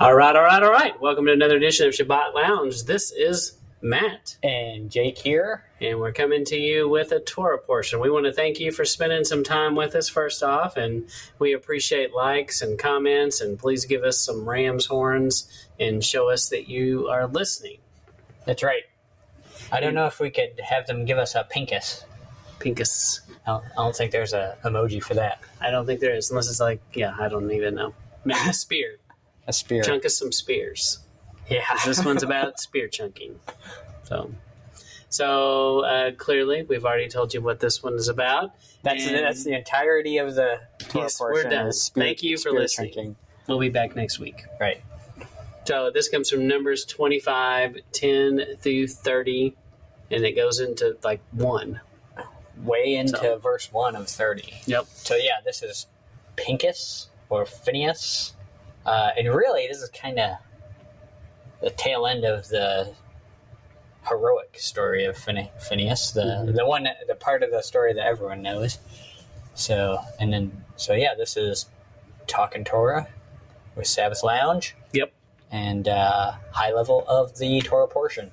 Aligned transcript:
All 0.00 0.14
right, 0.14 0.34
all 0.36 0.42
right, 0.42 0.62
all 0.62 0.70
right. 0.70 1.00
Welcome 1.00 1.26
to 1.26 1.32
another 1.32 1.56
edition 1.56 1.88
of 1.88 1.94
Sabbath 1.94 2.34
Lounge. 2.34 2.84
This 2.84 3.10
is 3.10 3.58
Matt, 3.82 4.36
And 4.44 4.90
Jake 4.90 5.18
here. 5.18 5.64
and 5.80 5.98
we're 5.98 6.12
coming 6.12 6.44
to 6.46 6.56
you 6.56 6.88
with 6.88 7.10
a 7.12 7.18
Torah 7.20 7.58
portion. 7.58 7.98
We 8.00 8.10
want 8.10 8.26
to 8.26 8.32
thank 8.32 8.60
you 8.60 8.70
for 8.70 8.84
spending 8.84 9.24
some 9.24 9.42
time 9.42 9.74
with 9.74 9.94
us, 9.96 10.08
first 10.08 10.42
off, 10.44 10.76
and 10.76 11.08
we 11.40 11.52
appreciate 11.52 12.14
likes 12.14 12.62
and 12.62 12.78
comments, 12.78 13.40
and 13.40 13.58
please 13.58 13.84
give 13.86 14.02
us 14.04 14.18
some 14.20 14.48
ram's 14.48 14.86
horns 14.86 15.48
and 15.80 16.04
show 16.04 16.30
us 16.30 16.48
that 16.50 16.68
you 16.68 17.08
are 17.08 17.26
listening. 17.26 17.78
That's 18.46 18.62
right. 18.62 18.82
I 19.72 19.80
don't 19.80 19.94
know 19.94 20.06
if 20.06 20.20
we 20.20 20.30
could 20.30 20.60
have 20.62 20.86
them 20.86 21.04
give 21.06 21.18
us 21.18 21.34
a 21.34 21.42
Pinchas. 21.44 22.04
Pinchas. 22.60 23.20
I 23.46 23.50
don't, 23.50 23.64
I 23.64 23.74
don't 23.76 23.96
think 23.96 24.12
there's 24.12 24.32
a 24.32 24.56
emoji 24.64 25.02
for 25.02 25.14
that. 25.14 25.40
I 25.60 25.70
don't 25.72 25.86
think 25.86 25.98
there 26.00 26.14
is, 26.14 26.30
unless 26.30 26.48
it's 26.48 26.60
like, 26.60 26.80
yeah, 26.94 27.14
I 27.18 27.28
don't 27.28 27.50
even 27.50 27.74
know. 27.74 27.94
Maybe 28.24 28.38
a 28.48 28.52
spear. 28.52 28.96
A 29.48 29.52
spear. 29.52 29.82
Chunk 29.82 30.04
us 30.06 30.16
some 30.16 30.30
spears. 30.32 31.00
Yeah. 31.50 31.64
this 31.86 32.04
one's 32.04 32.22
about 32.22 32.60
spear 32.66 32.88
chunking. 32.88 33.40
So, 34.04 34.30
so 35.08 35.80
uh, 35.80 36.10
clearly, 36.12 36.62
we've 36.62 36.84
already 36.84 37.08
told 37.08 37.32
you 37.32 37.40
what 37.40 37.58
this 37.60 37.82
one 37.82 37.94
is 37.94 38.08
about. 38.08 38.50
That's 38.82 39.06
And- 39.06 39.16
that's 39.16 39.44
the 39.44 39.54
entirety 39.54 40.18
of 40.18 40.34
the 40.34 40.60
Torah 40.78 41.04
Yes, 41.04 41.18
we're 41.20 41.42
done. 41.44 41.72
spear- 41.72 42.04
Thank 42.04 42.22
you 42.22 42.36
for 42.36 42.52
listening. 42.52 42.92
drinking. 42.92 43.16
We'll 43.46 43.58
be 43.58 43.70
back 43.70 43.96
next 43.96 44.18
week. 44.18 44.44
Right. 44.60 44.82
So 45.66 45.90
this 45.90 46.10
comes 46.10 46.28
from 46.28 46.46
Numbers 46.46 46.84
25, 46.84 47.78
10 47.92 48.42
through 48.60 48.88
30, 48.88 49.56
and 50.10 50.24
it 50.24 50.32
goes 50.36 50.60
into 50.60 50.98
like 51.02 51.22
1. 51.32 51.80
Way 52.58 52.96
into 52.96 53.16
So- 53.16 53.38
verse 53.38 53.72
one 53.72 53.96
of 53.96 54.06
thirty. 54.08 54.52
Yep. 54.66 54.84
So 54.92 55.14
yeah, 55.16 55.40
this 55.44 55.62
is 55.62 55.86
Pinchas 56.36 57.08
or 57.30 57.46
Phineas, 57.46 58.34
uh, 58.86 59.10
and 59.18 59.28
really 59.28 59.66
this 59.68 59.82
is 59.82 59.88
kind 59.90 60.18
of 60.18 60.36
the 61.60 61.70
tail 61.70 62.06
end 62.06 62.24
of 62.24 62.48
the 62.48 62.92
heroic 64.08 64.56
story 64.58 65.04
of 65.04 65.16
Phine- 65.16 65.50
Phineas, 65.60 66.12
the 66.12 66.22
Mhm. 66.22 66.54
the 66.56 66.66
one, 66.66 66.88
the 67.06 67.14
part 67.14 67.42
of 67.42 67.50
the 67.50 67.62
story 67.62 67.92
that 67.92 68.06
everyone 68.06 68.42
knows. 68.42 68.78
So 69.54 69.98
and 70.20 70.32
then 70.32 70.64
so 70.76 70.92
yeah, 70.94 71.14
this 71.14 71.36
is 71.36 71.66
talking 72.26 72.64
Torah 72.64 73.08
with 73.76 73.86
Sabbath 73.86 74.22
Lounge 74.22 74.76
Yep. 74.92 75.12
and 75.50 75.88
uh, 75.88 76.32
high 76.52 76.72
level 76.72 77.04
of 77.08 77.36
the 77.38 77.60
Torah 77.62 77.88
portion. 77.88 78.30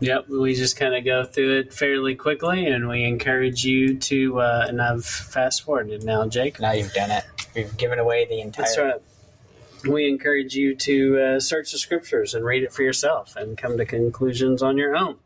Yep. 0.00 0.28
We 0.28 0.54
just 0.56 0.76
kind 0.76 0.96
of 0.96 1.04
go 1.04 1.24
through 1.24 1.60
it 1.60 1.72
fairly 1.72 2.16
quickly, 2.16 2.66
and 2.66 2.88
we 2.88 3.04
encourage 3.04 3.64
you 3.64 3.96
to, 4.00 4.40
uh, 4.40 4.64
and 4.68 4.82
I've 4.82 5.04
fast 5.04 5.62
forwarded 5.62 6.02
now, 6.02 6.26
Jake. 6.26 6.58
Now 6.58 6.72
you've 6.72 6.92
done 6.92 7.12
it. 7.12 7.22
We've 7.54 7.76
given 7.76 8.00
away 8.00 8.24
the 8.24 8.40
entire. 8.40 8.64
That's 8.66 8.78
right. 8.78 8.94
We 9.88 10.08
encourage 10.08 10.54
you 10.54 10.74
to 10.76 11.20
uh, 11.20 11.40
search 11.40 11.72
the 11.72 11.78
scriptures 11.78 12.34
and 12.34 12.44
read 12.44 12.62
it 12.62 12.72
for 12.72 12.82
yourself 12.82 13.36
and 13.36 13.56
come 13.58 13.76
to 13.78 13.84
conclusions 13.84 14.62
on 14.62 14.78
your 14.78 14.96
own 14.96 15.16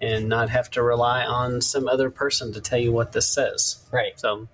and 0.00 0.28
not 0.28 0.48
have 0.50 0.70
to 0.70 0.82
rely 0.82 1.24
on 1.24 1.60
some 1.60 1.88
other 1.88 2.10
person 2.10 2.52
to 2.54 2.60
tell 2.60 2.78
you 2.78 2.92
what 2.92 3.12
this 3.12 3.26
says. 3.28 3.84
Right. 3.92 4.18
So, 4.18 4.36
And 4.38 4.48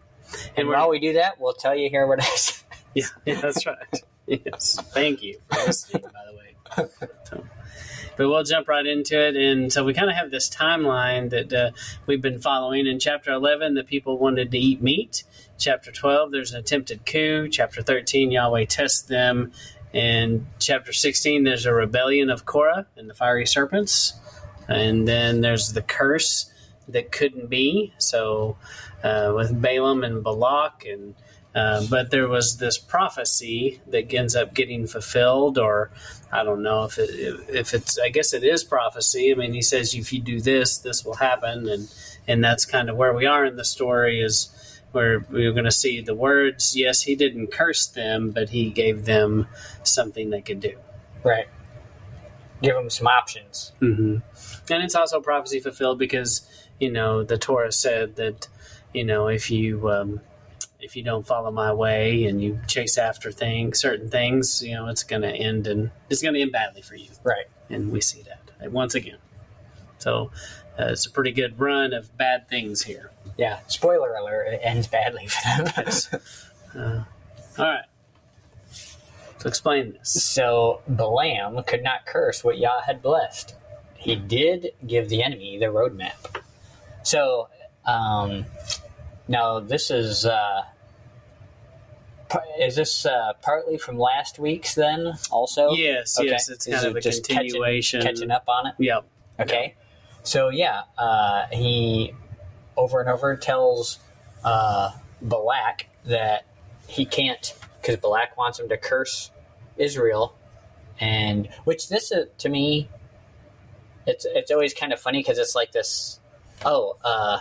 and 0.56 0.68
while 0.68 0.88
we 0.88 0.98
do 0.98 1.12
that, 1.14 1.38
we'll 1.40 1.52
tell 1.54 1.74
you 1.76 1.88
here 1.90 2.06
what 2.06 2.18
it 2.20 2.26
is. 2.34 2.64
yeah, 2.94 3.04
yeah, 3.26 3.40
that's 3.40 3.66
right. 3.66 4.02
yes. 4.26 4.78
Thank 4.92 5.22
you 5.22 5.38
for 5.52 5.66
listening, 5.66 6.02
by 6.04 6.10
the 6.30 6.36
way. 6.36 7.08
But 8.16 8.28
we'll 8.28 8.44
jump 8.44 8.68
right 8.68 8.86
into 8.86 9.20
it. 9.20 9.36
And 9.36 9.72
so 9.72 9.84
we 9.84 9.94
kind 9.94 10.10
of 10.10 10.16
have 10.16 10.30
this 10.30 10.48
timeline 10.48 11.30
that 11.30 11.52
uh, 11.52 11.70
we've 12.06 12.22
been 12.22 12.40
following. 12.40 12.86
In 12.86 12.98
chapter 12.98 13.32
11, 13.32 13.74
the 13.74 13.84
people 13.84 14.18
wanted 14.18 14.50
to 14.50 14.58
eat 14.58 14.82
meat. 14.82 15.24
Chapter 15.58 15.92
12, 15.92 16.32
there's 16.32 16.52
an 16.52 16.60
attempted 16.60 17.06
coup. 17.06 17.48
Chapter 17.48 17.82
13, 17.82 18.30
Yahweh 18.30 18.66
tests 18.66 19.02
them. 19.02 19.52
In 19.92 20.46
chapter 20.58 20.92
16, 20.92 21.44
there's 21.44 21.66
a 21.66 21.72
rebellion 21.72 22.30
of 22.30 22.44
Korah 22.44 22.86
and 22.96 23.08
the 23.08 23.14
fiery 23.14 23.46
serpents. 23.46 24.14
And 24.68 25.06
then 25.06 25.40
there's 25.40 25.72
the 25.72 25.82
curse 25.82 26.50
that 26.88 27.12
couldn't 27.12 27.48
be. 27.48 27.92
So 27.98 28.56
uh, 29.02 29.32
with 29.34 29.60
Balaam 29.60 30.02
and 30.02 30.22
Balak 30.22 30.84
and 30.86 31.14
uh, 31.54 31.86
but 31.88 32.10
there 32.10 32.26
was 32.26 32.56
this 32.56 32.78
prophecy 32.78 33.80
that 33.86 34.12
ends 34.12 34.34
up 34.34 34.54
getting 34.54 34.86
fulfilled, 34.88 35.56
or 35.56 35.92
I 36.34 36.42
don't 36.42 36.64
know 36.64 36.82
if 36.82 36.98
it, 36.98 37.10
if 37.48 37.74
it's. 37.74 37.96
I 37.96 38.08
guess 38.08 38.34
it 38.34 38.42
is 38.42 38.64
prophecy. 38.64 39.30
I 39.30 39.36
mean, 39.36 39.52
he 39.52 39.62
says 39.62 39.94
if 39.94 40.12
you 40.12 40.20
do 40.20 40.40
this, 40.40 40.78
this 40.78 41.04
will 41.04 41.14
happen, 41.14 41.68
and 41.68 41.88
and 42.26 42.42
that's 42.42 42.66
kind 42.66 42.90
of 42.90 42.96
where 42.96 43.14
we 43.14 43.24
are 43.24 43.44
in 43.44 43.54
the 43.54 43.64
story. 43.64 44.20
Is 44.20 44.50
where 44.90 45.24
we're 45.30 45.52
going 45.52 45.64
to 45.64 45.72
see 45.72 46.00
the 46.00 46.14
words. 46.14 46.76
Yes, 46.76 47.02
he 47.02 47.14
didn't 47.14 47.52
curse 47.52 47.86
them, 47.86 48.32
but 48.32 48.48
he 48.48 48.70
gave 48.70 49.04
them 49.04 49.46
something 49.84 50.30
they 50.30 50.42
could 50.42 50.58
do. 50.58 50.76
Right. 51.22 51.46
Give 52.62 52.74
them 52.74 52.90
some 52.90 53.06
options. 53.06 53.72
hmm 53.78 54.16
And 54.70 54.82
it's 54.82 54.96
also 54.96 55.20
prophecy 55.20 55.60
fulfilled 55.60 56.00
because 56.00 56.48
you 56.80 56.90
know 56.90 57.22
the 57.22 57.38
Torah 57.38 57.70
said 57.70 58.16
that 58.16 58.48
you 58.92 59.04
know 59.04 59.28
if 59.28 59.52
you 59.52 59.88
um, 59.88 60.20
if 60.84 60.96
you 60.96 61.02
don't 61.02 61.26
follow 61.26 61.50
my 61.50 61.72
way 61.72 62.24
and 62.24 62.42
you 62.42 62.60
chase 62.68 62.98
after 62.98 63.32
things, 63.32 63.80
certain 63.80 64.08
things, 64.10 64.62
you 64.62 64.74
know 64.74 64.88
it's 64.88 65.02
going 65.02 65.22
to 65.22 65.32
end 65.32 65.66
and 65.66 65.90
it's 66.10 66.22
going 66.22 66.34
to 66.34 66.40
end 66.40 66.52
badly 66.52 66.82
for 66.82 66.94
you. 66.94 67.08
Right. 67.22 67.46
And 67.70 67.90
we 67.90 68.00
see 68.00 68.22
that 68.22 68.50
uh, 68.64 68.70
once 68.70 68.94
again. 68.94 69.18
So 69.98 70.30
uh, 70.78 70.86
it's 70.86 71.06
a 71.06 71.10
pretty 71.10 71.32
good 71.32 71.58
run 71.58 71.92
of 71.92 72.16
bad 72.16 72.48
things 72.48 72.82
here. 72.82 73.10
Yeah. 73.38 73.60
Spoiler 73.68 74.14
alert, 74.14 74.46
it 74.48 74.60
ends 74.62 74.86
badly 74.86 75.26
for 75.26 75.62
them. 75.64 76.20
Uh, 76.76 77.04
all 77.56 77.66
right. 77.66 77.84
So 79.38 79.46
explain 79.46 79.92
this. 79.92 80.24
so 80.24 80.82
Balaam 80.88 81.62
could 81.62 81.84
not 81.84 82.04
curse 82.04 82.42
what 82.42 82.58
Yah 82.58 82.80
had 82.80 83.00
blessed. 83.00 83.54
He 83.94 84.16
did 84.16 84.72
give 84.84 85.08
the 85.08 85.22
enemy 85.22 85.56
the 85.56 85.66
roadmap. 85.66 86.42
So, 87.04 87.48
um, 87.86 88.46
now 89.28 89.60
this 89.60 89.92
is, 89.92 90.26
uh, 90.26 90.62
is 92.58 92.76
this 92.76 93.06
uh, 93.06 93.32
partly 93.42 93.78
from 93.78 93.98
last 93.98 94.38
week's 94.38 94.74
then 94.74 95.12
also? 95.30 95.70
Yes, 95.72 96.18
Okay. 96.18 96.28
yes, 96.28 96.48
it's 96.48 96.66
Is 96.66 96.74
kind 96.74 96.86
of 96.86 96.96
it 96.96 96.98
a 96.98 97.00
just 97.02 97.26
continuation. 97.26 98.02
Catching 98.02 98.30
up 98.30 98.44
on 98.48 98.68
it? 98.68 98.74
Yep. 98.78 99.04
Okay. 99.40 99.74
So 100.22 100.48
yeah, 100.48 100.82
uh, 100.96 101.46
he 101.52 102.12
over 102.76 103.00
and 103.00 103.08
over 103.08 103.36
tells 103.36 103.98
uh, 104.42 104.90
Balak 105.20 105.86
that 106.06 106.44
he 106.86 107.04
can't 107.04 107.54
because 107.80 107.96
Balak 107.98 108.36
wants 108.36 108.58
him 108.58 108.68
to 108.70 108.76
curse 108.76 109.30
Israel, 109.76 110.34
and 111.00 111.48
which 111.64 111.88
this 111.88 112.10
uh, 112.12 112.24
to 112.38 112.48
me, 112.48 112.88
it's 114.06 114.24
it's 114.28 114.50
always 114.50 114.72
kind 114.72 114.92
of 114.92 115.00
funny 115.00 115.18
because 115.20 115.38
it's 115.38 115.54
like 115.54 115.72
this. 115.72 116.18
Oh, 116.64 116.96
uh, 117.04 117.40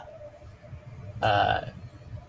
uh, 1.22 1.66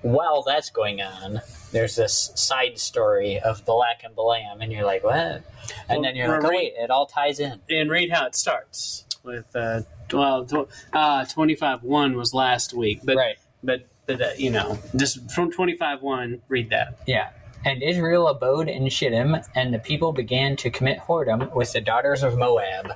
while 0.04 0.42
that's 0.42 0.70
going 0.70 1.00
on, 1.00 1.40
there's 1.72 1.96
this 1.96 2.30
side 2.34 2.78
story 2.78 3.40
of 3.40 3.64
Balak 3.64 4.04
and 4.04 4.14
Balaam, 4.14 4.60
and 4.60 4.70
you're 4.70 4.84
like, 4.84 5.02
what? 5.02 5.16
And 5.16 5.42
Well, 5.88 6.02
then 6.02 6.14
you're 6.14 6.28
like, 6.28 6.44
oh 6.44 6.48
wait, 6.50 6.74
it 6.76 6.90
all 6.90 7.06
ties 7.06 7.40
in. 7.40 7.60
and 7.70 7.90
read 7.90 8.10
how 8.12 8.26
it 8.26 8.34
starts 8.34 9.06
with 9.22 9.46
uh, 9.56 9.80
well, 10.12 10.44
tw- 10.44 10.68
uh, 10.92 11.24
twenty 11.24 11.54
five 11.54 11.82
one 11.82 12.16
was 12.16 12.34
last 12.34 12.74
week, 12.74 13.00
but 13.02 13.16
right. 13.16 13.36
but 13.62 13.86
but 14.06 14.20
uh, 14.20 14.28
you 14.36 14.50
know, 14.50 14.78
just 14.94 15.30
from 15.32 15.50
twenty 15.50 15.74
five 15.76 16.02
one, 16.02 16.42
read 16.48 16.68
that. 16.70 16.98
Yeah. 17.06 17.30
And 17.64 17.82
Israel 17.82 18.28
abode 18.28 18.68
in 18.68 18.86
Shittim, 18.90 19.38
and 19.54 19.72
the 19.72 19.78
people 19.78 20.12
began 20.12 20.54
to 20.56 20.68
commit 20.70 20.98
whoredom 20.98 21.54
with 21.54 21.72
the 21.72 21.80
daughters 21.80 22.22
of 22.22 22.36
Moab. 22.36 22.92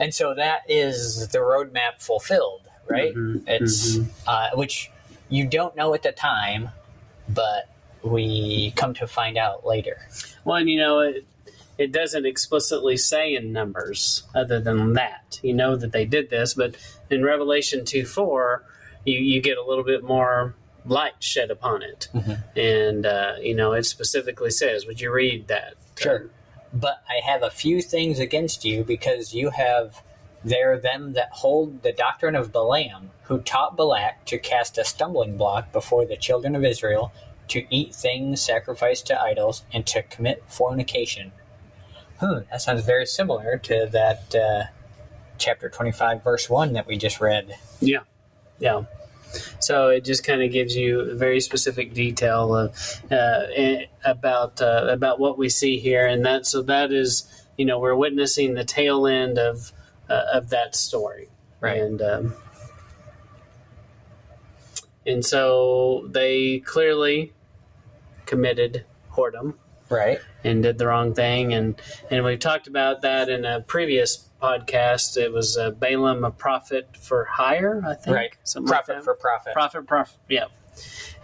And 0.00 0.12
so 0.12 0.34
that 0.34 0.62
is 0.68 1.28
the 1.28 1.38
roadmap 1.38 2.00
fulfilled, 2.02 2.66
right? 2.90 3.14
Mhm, 3.14 3.44
It's 3.46 3.98
mhm. 3.98 4.08
uh, 4.26 4.50
which 4.56 4.90
you 5.32 5.46
don't 5.46 5.74
know 5.74 5.94
at 5.94 6.02
the 6.02 6.12
time, 6.12 6.68
but 7.28 7.68
we 8.02 8.72
come 8.76 8.94
to 8.94 9.06
find 9.06 9.38
out 9.38 9.64
later. 9.66 10.06
Well, 10.44 10.56
and 10.56 10.68
you 10.68 10.78
know, 10.78 11.00
it, 11.00 11.24
it 11.78 11.90
doesn't 11.90 12.26
explicitly 12.26 12.96
say 12.96 13.34
in 13.34 13.52
numbers 13.52 14.24
other 14.34 14.60
than 14.60 14.92
that. 14.94 15.40
You 15.42 15.54
know 15.54 15.74
that 15.76 15.92
they 15.92 16.04
did 16.04 16.28
this, 16.28 16.54
but 16.54 16.76
in 17.10 17.24
Revelation 17.24 17.84
2 17.84 18.04
4, 18.04 18.62
you, 19.04 19.18
you 19.18 19.40
get 19.40 19.56
a 19.56 19.62
little 19.64 19.84
bit 19.84 20.04
more 20.04 20.54
light 20.84 21.14
shed 21.20 21.50
upon 21.50 21.82
it. 21.82 22.08
Mhm. 22.12 22.42
And, 22.56 23.06
uh, 23.06 23.36
you 23.40 23.54
know, 23.54 23.72
it 23.72 23.84
specifically 23.84 24.50
says, 24.50 24.84
would 24.86 25.00
you 25.00 25.12
read 25.12 25.48
that? 25.48 25.74
Sure. 25.98 26.28
But 26.74 27.02
I 27.08 27.24
have 27.24 27.42
a 27.42 27.50
few 27.50 27.80
things 27.80 28.18
against 28.18 28.64
you 28.64 28.84
because 28.84 29.32
you 29.32 29.50
have 29.50 30.02
there 30.44 30.78
them 30.78 31.12
that 31.12 31.30
hold 31.32 31.82
the 31.82 31.92
doctrine 31.92 32.34
of 32.34 32.52
Balaam, 32.52 33.10
who 33.24 33.40
taught 33.40 33.76
Balak 33.76 34.24
to 34.26 34.38
cast 34.38 34.78
a 34.78 34.84
stumbling 34.84 35.36
block 35.36 35.72
before 35.72 36.04
the 36.04 36.16
children 36.16 36.54
of 36.54 36.64
Israel, 36.64 37.12
to 37.48 37.64
eat 37.70 37.94
things 37.94 38.40
sacrificed 38.40 39.06
to 39.06 39.20
idols, 39.20 39.64
and 39.72 39.86
to 39.86 40.02
commit 40.02 40.42
fornication. 40.46 41.32
Hmm, 42.20 42.40
that 42.50 42.62
sounds 42.62 42.84
very 42.84 43.06
similar 43.06 43.58
to 43.58 43.88
that 43.92 44.34
uh, 44.34 44.64
chapter 45.38 45.68
25, 45.68 46.22
verse 46.22 46.48
1 46.48 46.72
that 46.74 46.86
we 46.86 46.96
just 46.96 47.20
read. 47.20 47.56
Yeah. 47.80 48.00
Yeah. 48.58 48.84
So 49.60 49.88
it 49.88 50.04
just 50.04 50.24
kind 50.24 50.42
of 50.42 50.52
gives 50.52 50.76
you 50.76 51.00
a 51.00 51.14
very 51.14 51.40
specific 51.40 51.94
detail 51.94 52.54
of, 52.54 53.02
uh, 53.10 53.42
about 54.04 54.60
uh, 54.60 54.88
about 54.90 55.18
what 55.18 55.38
we 55.38 55.48
see 55.48 55.78
here, 55.78 56.06
and 56.06 56.24
that 56.26 56.46
so 56.46 56.62
that 56.62 56.92
is 56.92 57.26
you 57.56 57.64
know 57.64 57.78
we're 57.78 57.94
witnessing 57.94 58.54
the 58.54 58.64
tail 58.64 59.06
end 59.06 59.38
of 59.38 59.72
uh, 60.08 60.24
of 60.32 60.50
that 60.50 60.74
story, 60.76 61.28
Right. 61.60 61.80
And 61.80 62.02
um, 62.02 62.34
and 65.06 65.24
so 65.24 66.06
they 66.10 66.60
clearly 66.60 67.32
committed 68.26 68.84
whoredom 69.12 69.54
Right. 69.88 70.18
and 70.44 70.62
did 70.62 70.78
the 70.78 70.86
wrong 70.86 71.12
thing, 71.14 71.52
and 71.52 71.80
and 72.10 72.24
we 72.24 72.36
talked 72.36 72.66
about 72.66 73.02
that 73.02 73.28
in 73.28 73.44
a 73.44 73.60
previous 73.60 74.28
podcast. 74.40 75.16
It 75.16 75.32
was 75.32 75.56
uh, 75.58 75.70
Balaam, 75.72 76.24
a 76.24 76.30
prophet 76.30 76.96
for 76.96 77.24
hire, 77.26 77.82
I 77.86 77.94
think, 77.94 78.16
Right. 78.16 78.36
something 78.44 78.70
like 78.72 79.02
for 79.04 79.14
profit. 79.14 79.52
Profit, 79.52 79.86
profit, 79.86 80.16
yeah. 80.28 80.46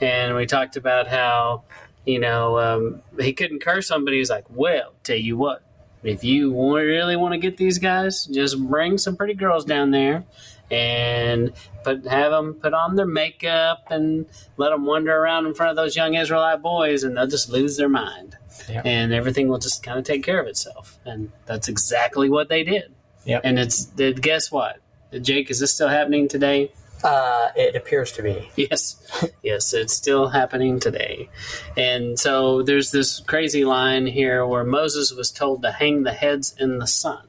And 0.00 0.36
we 0.36 0.44
talked 0.46 0.76
about 0.76 1.06
how, 1.08 1.64
you 2.04 2.19
know, 2.19 2.58
um, 2.58 3.02
he 3.19 3.32
couldn't 3.32 3.60
curse 3.60 3.88
somebody. 3.88 4.19
he's 4.19 4.28
like, 4.30 4.44
well, 4.50 4.92
tell 5.02 5.16
you 5.16 5.36
what, 5.38 5.62
if 6.03 6.25
you 6.25 6.55
really 6.75 7.17
want 7.17 7.33
to 7.33 7.39
get 7.39 7.56
these 7.56 7.79
guys, 7.79 8.27
just 8.27 8.59
bring 8.61 8.99
some 8.99 9.17
pretty 9.17 9.35
girls 9.35 9.65
down 9.65 9.91
there 9.91 10.25
and 10.71 11.53
put 11.83 12.06
have 12.06 12.31
them 12.31 12.55
put 12.55 12.75
on 12.75 12.95
their 12.97 13.06
makeup 13.06 13.87
and 13.91 14.27
let 14.59 14.71
them 14.71 14.85
wander 14.85 15.17
around 15.17 15.47
in 15.47 15.55
front 15.55 15.71
of 15.71 15.77
those 15.77 15.97
young 15.97 16.15
Israelite 16.15 16.61
boys, 16.62 17.05
and 17.05 17.17
they'll 17.17 17.27
just 17.27 17.49
lose 17.49 17.77
their 17.77 17.89
mind. 17.89 18.37
Yeah. 18.69 18.83
And 18.85 19.12
everything 19.12 19.49
will 19.49 19.59
just 19.59 19.83
kind 19.83 19.99
of 19.99 20.05
take 20.05 20.23
care 20.23 20.41
of 20.41 20.47
itself. 20.47 20.99
And 21.05 21.33
that's 21.47 21.69
exactly 21.69 22.29
what 22.29 22.49
they 22.49 22.65
did. 22.65 22.93
Yep. 23.25 23.43
And 23.45 23.59
it's, 23.59 23.85
did 23.85 24.21
guess 24.21 24.53
what? 24.53 24.79
Jake, 25.23 25.50
is 25.50 25.61
this 25.61 25.73
still 25.73 25.89
happening 25.89 26.29
today? 26.29 26.71
Uh, 27.05 27.49
it 27.55 27.77
appears 27.77 28.12
to 28.12 28.23
be. 28.23 28.50
Yes, 28.56 28.97
yes, 29.43 29.73
it's 29.73 29.95
still 29.95 30.29
happening 30.29 30.81
today. 30.81 31.29
And 31.77 32.19
so 32.19 32.62
there's 32.62 32.91
this 32.91 33.21
crazy 33.21 33.65
line 33.65 34.06
here 34.06 34.45
where 34.47 34.65
Moses 34.65 35.12
was 35.12 35.31
told 35.31 35.62
to 35.62 35.71
hang 35.73 36.03
the 36.03 36.12
heads 36.12 36.55
in 36.59 36.79
the 36.79 36.87
sun. 36.87 37.27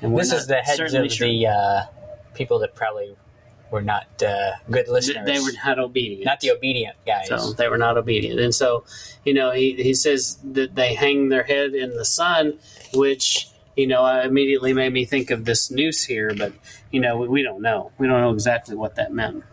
And 0.00 0.16
This 0.18 0.32
is 0.32 0.46
the 0.46 0.56
heads 0.56 0.94
of 0.94 1.10
sure- 1.10 1.26
the 1.26 1.46
uh, 1.46 1.82
people 2.34 2.58
that 2.60 2.74
probably 2.74 3.16
were 3.70 3.80
not 3.82 4.06
uh, 4.22 4.50
good 4.70 4.86
listeners. 4.88 5.24
They 5.24 5.40
were 5.40 5.56
not 5.64 5.78
obedient. 5.78 6.26
not 6.26 6.40
the 6.40 6.50
obedient 6.50 6.96
guys. 7.06 7.28
So 7.28 7.54
they 7.54 7.68
were 7.68 7.78
not 7.78 7.96
obedient. 7.96 8.38
And 8.38 8.54
so, 8.54 8.84
you 9.24 9.32
know, 9.32 9.50
he, 9.52 9.74
he 9.82 9.94
says 9.94 10.36
that 10.52 10.74
they 10.74 10.92
hang 10.94 11.30
their 11.30 11.44
head 11.44 11.72
in 11.74 11.96
the 11.96 12.04
sun, 12.04 12.58
which, 12.92 13.48
you 13.76 13.86
know, 13.86 14.04
immediately 14.20 14.72
made 14.72 14.92
me 14.92 15.04
think 15.04 15.30
of 15.30 15.44
this 15.44 15.70
noose 15.70 16.04
here, 16.04 16.34
but, 16.36 16.52
you 16.90 17.00
know, 17.00 17.16
we, 17.16 17.28
we 17.28 17.42
don't 17.42 17.62
know. 17.62 17.92
We 17.98 18.06
don't 18.06 18.20
know 18.20 18.32
exactly 18.32 18.76
what 18.76 18.96
that 18.96 19.12
meant. 19.12 19.44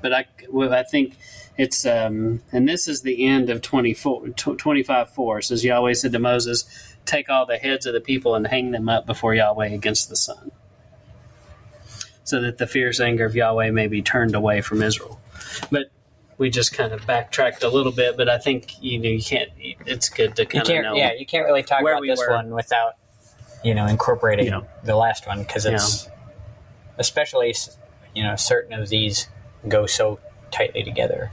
But 0.00 0.12
I, 0.12 0.26
well, 0.50 0.72
I 0.72 0.82
think 0.82 1.16
it's, 1.56 1.84
um, 1.86 2.40
and 2.52 2.68
this 2.68 2.88
is 2.88 3.02
the 3.02 3.26
end 3.26 3.50
of 3.50 3.62
24, 3.62 4.28
tw- 4.30 4.58
25 4.58 5.10
4. 5.10 5.38
It 5.38 5.44
says 5.44 5.64
Yahweh 5.64 5.92
said 5.94 6.12
to 6.12 6.18
Moses, 6.18 6.64
Take 7.04 7.30
all 7.30 7.46
the 7.46 7.56
heads 7.56 7.86
of 7.86 7.94
the 7.94 8.00
people 8.00 8.34
and 8.34 8.46
hang 8.46 8.70
them 8.70 8.88
up 8.88 9.06
before 9.06 9.34
Yahweh 9.34 9.68
against 9.68 10.10
the 10.10 10.16
sun, 10.16 10.50
so 12.22 12.40
that 12.42 12.58
the 12.58 12.66
fierce 12.66 13.00
anger 13.00 13.24
of 13.24 13.34
Yahweh 13.34 13.70
may 13.70 13.86
be 13.86 14.02
turned 14.02 14.34
away 14.34 14.60
from 14.60 14.82
Israel. 14.82 15.18
But 15.70 15.90
we 16.36 16.50
just 16.50 16.72
kind 16.72 16.92
of 16.92 17.06
backtracked 17.06 17.62
a 17.62 17.68
little 17.68 17.92
bit, 17.92 18.16
but 18.16 18.28
I 18.28 18.36
think 18.38 18.74
you 18.82 18.98
know 18.98 19.08
you 19.08 19.22
can't. 19.22 19.48
It's 19.58 20.10
good 20.10 20.36
to 20.36 20.44
kind 20.44 20.68
of 20.68 20.82
know. 20.82 20.94
Yeah, 20.96 21.14
you 21.14 21.24
can't 21.24 21.46
really 21.46 21.62
talk 21.62 21.80
about 21.80 22.00
we 22.02 22.08
this 22.08 22.20
were. 22.20 22.30
one 22.30 22.50
without 22.50 22.94
you 23.64 23.74
know 23.74 23.86
incorporating 23.86 24.46
Yeah. 24.46 24.60
the 24.84 24.96
last 24.96 25.26
one 25.26 25.40
because 25.42 25.66
it's 25.66 26.08
especially 26.98 27.54
you 28.14 28.22
know 28.22 28.36
certain 28.36 28.72
of 28.72 28.88
these 28.88 29.28
go 29.66 29.86
so 29.86 30.18
tightly 30.50 30.82
together. 30.82 31.30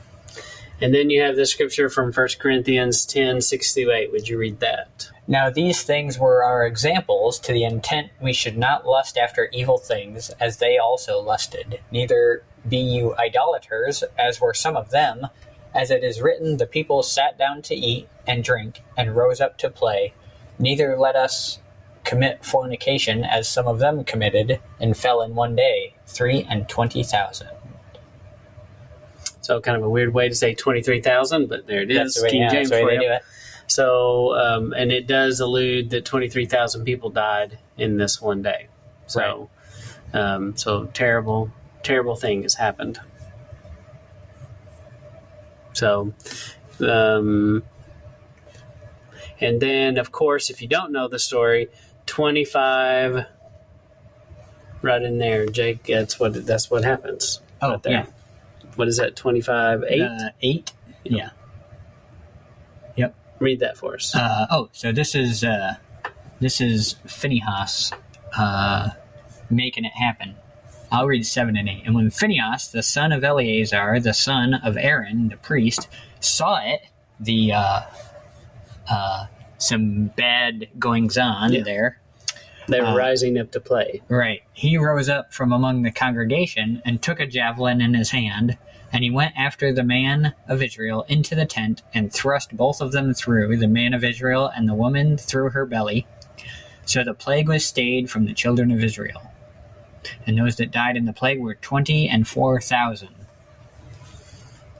And 0.81 0.93
then 0.93 1.09
you 1.09 1.21
have 1.21 1.37
the 1.37 1.45
scripture 1.45 1.89
from 1.89 2.11
1 2.11 2.27
Corinthians 2.37 3.05
10 3.05 3.39
6 3.41 3.73
through 3.73 3.91
8. 3.93 4.11
Would 4.11 4.27
you 4.27 4.37
read 4.37 4.59
that? 4.59 5.09
Now 5.27 5.49
these 5.49 5.83
things 5.83 6.19
were 6.19 6.43
our 6.43 6.65
examples 6.65 7.39
to 7.39 7.53
the 7.53 7.63
intent 7.63 8.11
we 8.21 8.33
should 8.33 8.57
not 8.57 8.85
lust 8.85 9.17
after 9.17 9.47
evil 9.53 9.77
things 9.77 10.31
as 10.39 10.57
they 10.57 10.77
also 10.77 11.19
lusted. 11.21 11.79
Neither 11.91 12.43
be 12.67 12.77
you 12.77 13.15
idolaters, 13.15 14.03
as 14.19 14.41
were 14.41 14.53
some 14.53 14.75
of 14.75 14.89
them. 14.91 15.27
As 15.73 15.91
it 15.91 16.03
is 16.03 16.21
written, 16.21 16.57
the 16.57 16.65
people 16.67 17.03
sat 17.03 17.37
down 17.37 17.61
to 17.63 17.75
eat 17.75 18.07
and 18.27 18.43
drink 18.43 18.81
and 18.97 19.15
rose 19.15 19.39
up 19.39 19.57
to 19.59 19.69
play. 19.69 20.13
Neither 20.59 20.97
let 20.97 21.15
us 21.15 21.59
commit 22.05 22.45
fornication, 22.45 23.23
as 23.23 23.49
some 23.49 23.67
of 23.67 23.79
them 23.79 24.03
committed 24.03 24.61
and 24.79 24.95
fell 24.95 25.21
in 25.21 25.35
one 25.35 25.55
day, 25.55 25.95
three 26.07 26.45
and 26.49 26.69
twenty 26.69 27.03
thousand. 27.03 27.49
So, 29.41 29.61
kind 29.61 29.77
of 29.77 29.83
a 29.83 29.89
weird 29.89 30.11
way 30.11 30.27
to 30.27 30.33
say 30.33 30.55
23,000, 30.55 31.47
but 31.47 31.67
there 31.67 31.83
it 31.83 31.91
is. 31.91 31.97
That's 31.97 32.21
the 32.23 32.29
King 32.29 32.41
yeah, 32.41 32.49
James 32.49 32.69
for 32.69 32.79
you. 32.79 32.87
they 32.87 32.97
do 32.97 33.11
it. 33.11 33.21
So, 33.67 34.35
um, 34.35 34.73
and 34.73 34.91
it 34.91 35.05
does 35.05 35.39
allude 35.39 35.91
that 35.91 36.03
23,000 36.03 36.83
people 36.83 37.11
died 37.11 37.59
in 37.77 37.97
this 37.97 38.19
one 38.19 38.41
day. 38.41 38.69
So, 39.05 39.51
um, 40.13 40.57
so 40.57 40.85
terrible, 40.85 41.51
terrible 41.83 42.15
thing 42.15 42.41
has 42.41 42.55
happened. 42.55 42.99
So, 45.73 46.13
um, 46.79 47.61
and 49.39 49.61
then 49.61 49.97
of 49.99 50.11
course, 50.11 50.49
if 50.49 50.59
you 50.61 50.67
don't 50.67 50.91
know 50.91 51.07
the 51.07 51.19
story, 51.19 51.69
25 52.05 53.25
right 54.81 55.01
in 55.01 55.17
there, 55.17 55.45
Jake, 55.47 55.83
that's 55.83 56.19
what, 56.19 56.45
that's 56.45 56.69
what 56.69 56.83
happens. 56.83 57.41
Oh, 57.61 57.71
right 57.71 57.83
there. 57.83 57.91
yeah. 57.91 58.05
What 58.75 58.87
is 58.87 58.97
that? 58.97 59.15
25, 59.15 59.83
8? 59.87 60.01
Uh, 60.01 60.29
eight. 60.41 60.71
Yeah. 61.03 61.29
Yep 62.95 63.15
read 63.39 63.59
that 63.59 63.77
for 63.77 63.95
us. 63.95 64.15
Uh, 64.15 64.47
oh, 64.49 64.69
so 64.71 64.91
this 64.91 65.15
is 65.15 65.43
uh, 65.43 65.75
this 66.39 66.61
is 66.61 66.95
Phinehas 67.05 67.91
uh, 68.37 68.89
making 69.49 69.85
it 69.85 69.93
happen. 69.93 70.35
I'll 70.91 71.07
read 71.07 71.25
seven 71.25 71.57
and 71.57 71.67
eight. 71.67 71.83
And 71.85 71.95
when 71.95 72.09
Phinehas, 72.09 72.67
the 72.69 72.83
son 72.83 73.11
of 73.11 73.23
Eleazar, 73.23 73.99
the 73.99 74.13
son 74.13 74.53
of 74.53 74.77
Aaron, 74.77 75.29
the 75.29 75.37
priest, 75.37 75.87
saw 76.19 76.59
it, 76.63 76.81
the 77.19 77.53
uh, 77.53 77.81
uh, 78.89 79.25
some 79.57 80.07
bad 80.15 80.67
goings 80.79 81.17
on 81.17 81.53
Yeah. 81.53 81.63
there. 81.63 81.99
They 82.67 82.81
were 82.81 82.87
uh, 82.87 82.95
rising 82.95 83.37
up 83.37 83.51
to 83.51 83.59
play. 83.59 84.01
Right. 84.09 84.41
He 84.53 84.77
rose 84.77 85.07
up 85.07 85.31
from 85.31 85.51
among 85.51 85.83
the 85.83 85.91
congregation 85.91 86.81
and 86.83 87.01
took 87.01 87.19
a 87.19 87.27
javelin 87.27 87.79
in 87.79 87.93
his 87.93 88.09
hand, 88.09 88.57
and 88.91 89.03
he 89.03 89.11
went 89.11 89.33
after 89.37 89.71
the 89.71 89.83
man 89.83 90.33
of 90.47 90.63
Israel 90.63 91.05
into 91.07 91.35
the 91.35 91.45
tent 91.45 91.83
and 91.93 92.11
thrust 92.11 92.57
both 92.57 92.81
of 92.81 92.91
them 92.91 93.13
through, 93.13 93.57
the 93.57 93.67
man 93.67 93.93
of 93.93 94.03
Israel 94.03 94.51
and 94.55 94.67
the 94.67 94.73
woman 94.73 95.15
through 95.17 95.51
her 95.51 95.65
belly. 95.65 96.07
So 96.85 97.03
the 97.03 97.13
plague 97.13 97.49
was 97.49 97.65
stayed 97.65 98.09
from 98.09 98.25
the 98.25 98.33
children 98.33 98.71
of 98.71 98.83
Israel. 98.83 99.21
And 100.25 100.37
those 100.37 100.55
that 100.57 100.71
died 100.71 100.97
in 100.97 101.05
the 101.05 101.13
plague 101.13 101.39
were 101.39 101.55
twenty 101.55 102.07
and 102.07 102.27
four 102.27 102.61
thousand. 102.61 103.15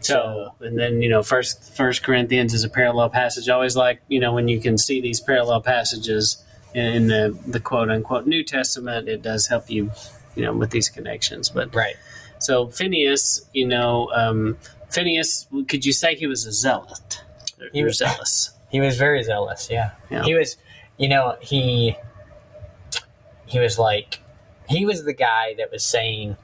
So, 0.06 0.54
and 0.60 0.78
then 0.78 1.02
you 1.02 1.10
know, 1.10 1.24
first 1.24 1.76
First 1.76 2.04
Corinthians 2.04 2.54
is 2.54 2.64
a 2.64 2.70
parallel 2.70 3.10
passage. 3.10 3.50
I 3.50 3.54
always 3.54 3.76
like 3.76 4.02
you 4.08 4.20
know 4.20 4.34
when 4.34 4.48
you 4.48 4.60
can 4.60 4.78
see 4.78 5.02
these 5.02 5.20
parallel 5.20 5.62
passages 5.62 6.44
in 6.74 7.08
the 7.08 7.38
the 7.48 7.60
quote 7.60 7.90
unquote 7.90 8.28
New 8.28 8.44
Testament, 8.44 9.08
it 9.10 9.22
does 9.22 9.48
help 9.48 9.70
you 9.70 9.92
you 10.36 10.44
know 10.44 10.54
with 10.54 10.72
these 10.72 10.90
connections. 10.90 11.50
But 11.50 11.74
Right. 11.74 11.96
so 12.40 12.68
Phineas, 12.68 13.48
you 13.54 13.68
know, 13.68 14.10
um, 14.14 14.58
Phineas, 14.90 15.48
could 15.68 15.86
you 15.86 15.94
say 15.94 16.16
he 16.16 16.28
was 16.28 16.46
a 16.46 16.52
zealot? 16.52 17.24
He 17.74 17.84
was- 17.84 17.98
zealous. 17.98 18.52
He 18.72 18.82
was 18.82 18.98
very 18.98 19.24
zealous, 19.24 19.70
yeah. 19.72 19.92
Yeah. 20.10 20.24
He 20.24 20.34
was, 20.34 20.58
you 20.98 21.08
know, 21.08 21.38
he 21.40 21.96
he 23.46 23.60
was 23.60 23.80
like, 23.80 24.20
he 24.68 24.86
was 24.86 25.06
the 25.06 25.14
guy 25.14 25.54
that 25.60 25.72
was 25.72 25.82
saying, 25.84 26.36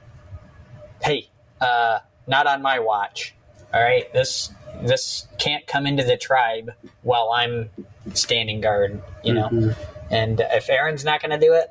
"Hey, 1.02 1.28
uh, 1.60 1.98
not 2.26 2.46
on 2.46 2.62
my 2.62 2.78
watch. 2.78 3.34
All 3.72 3.82
right, 3.82 4.12
this 4.12 4.50
this 4.82 5.26
can't 5.38 5.66
come 5.66 5.86
into 5.86 6.02
the 6.02 6.16
tribe 6.16 6.72
while 7.02 7.30
I'm 7.30 7.70
standing 8.14 8.60
guard. 8.60 9.00
You 9.22 9.34
know, 9.34 9.48
Mhm. 9.48 9.76
and 10.10 10.40
if 10.52 10.68
Aaron's 10.70 11.04
not 11.04 11.20
going 11.22 11.38
to 11.38 11.44
do 11.46 11.52
it, 11.54 11.70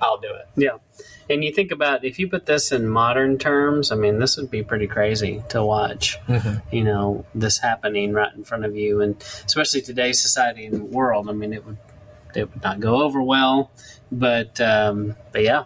I'll 0.00 0.18
do 0.18 0.32
it. 0.34 0.46
Yeah. 0.56 0.78
And 1.28 1.44
you 1.44 1.52
think 1.52 1.70
about 1.70 2.04
if 2.04 2.18
you 2.18 2.28
put 2.28 2.46
this 2.46 2.72
in 2.72 2.88
modern 2.88 3.38
terms, 3.38 3.92
I 3.92 3.94
mean, 3.96 4.18
this 4.18 4.36
would 4.36 4.50
be 4.50 4.62
pretty 4.64 4.86
crazy 4.88 5.44
to 5.50 5.62
watch. 5.64 6.18
You 6.72 6.82
know, 6.84 7.24
this 7.34 7.58
happening 7.58 8.12
right 8.12 8.32
in 8.34 8.42
front 8.42 8.64
of 8.64 8.74
you, 8.76 9.00
and 9.00 9.16
especially 9.46 9.82
today's 9.82 10.20
society 10.20 10.66
and 10.66 10.90
world. 10.90 11.28
I 11.28 11.32
mean, 11.32 11.52
it 11.52 11.64
would 11.66 11.76
it 12.34 12.52
would 12.52 12.62
not 12.62 12.80
go 12.80 13.02
over 13.02 13.20
well, 13.22 13.70
but 14.10 14.60
um, 14.60 15.16
but 15.32 15.42
yeah, 15.42 15.64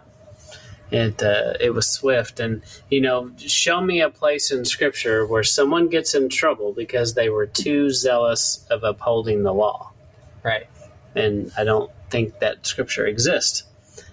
it 0.91 1.21
uh, 1.23 1.53
it 1.59 1.73
was 1.73 1.87
swift. 1.87 2.39
And 2.39 2.61
you 2.89 3.01
know, 3.01 3.31
show 3.37 3.81
me 3.81 4.01
a 4.01 4.09
place 4.09 4.51
in 4.51 4.65
Scripture 4.65 5.25
where 5.25 5.43
someone 5.43 5.87
gets 5.89 6.13
in 6.13 6.29
trouble 6.29 6.73
because 6.73 7.13
they 7.13 7.29
were 7.29 7.45
too 7.47 7.91
zealous 7.91 8.65
of 8.69 8.83
upholding 8.83 9.43
the 9.43 9.53
law 9.53 9.91
Right. 10.43 10.67
and 11.15 11.51
I 11.57 11.63
don't 11.63 11.89
think 12.11 12.39
that 12.39 12.65
scripture 12.67 13.07
exists. 13.07 13.63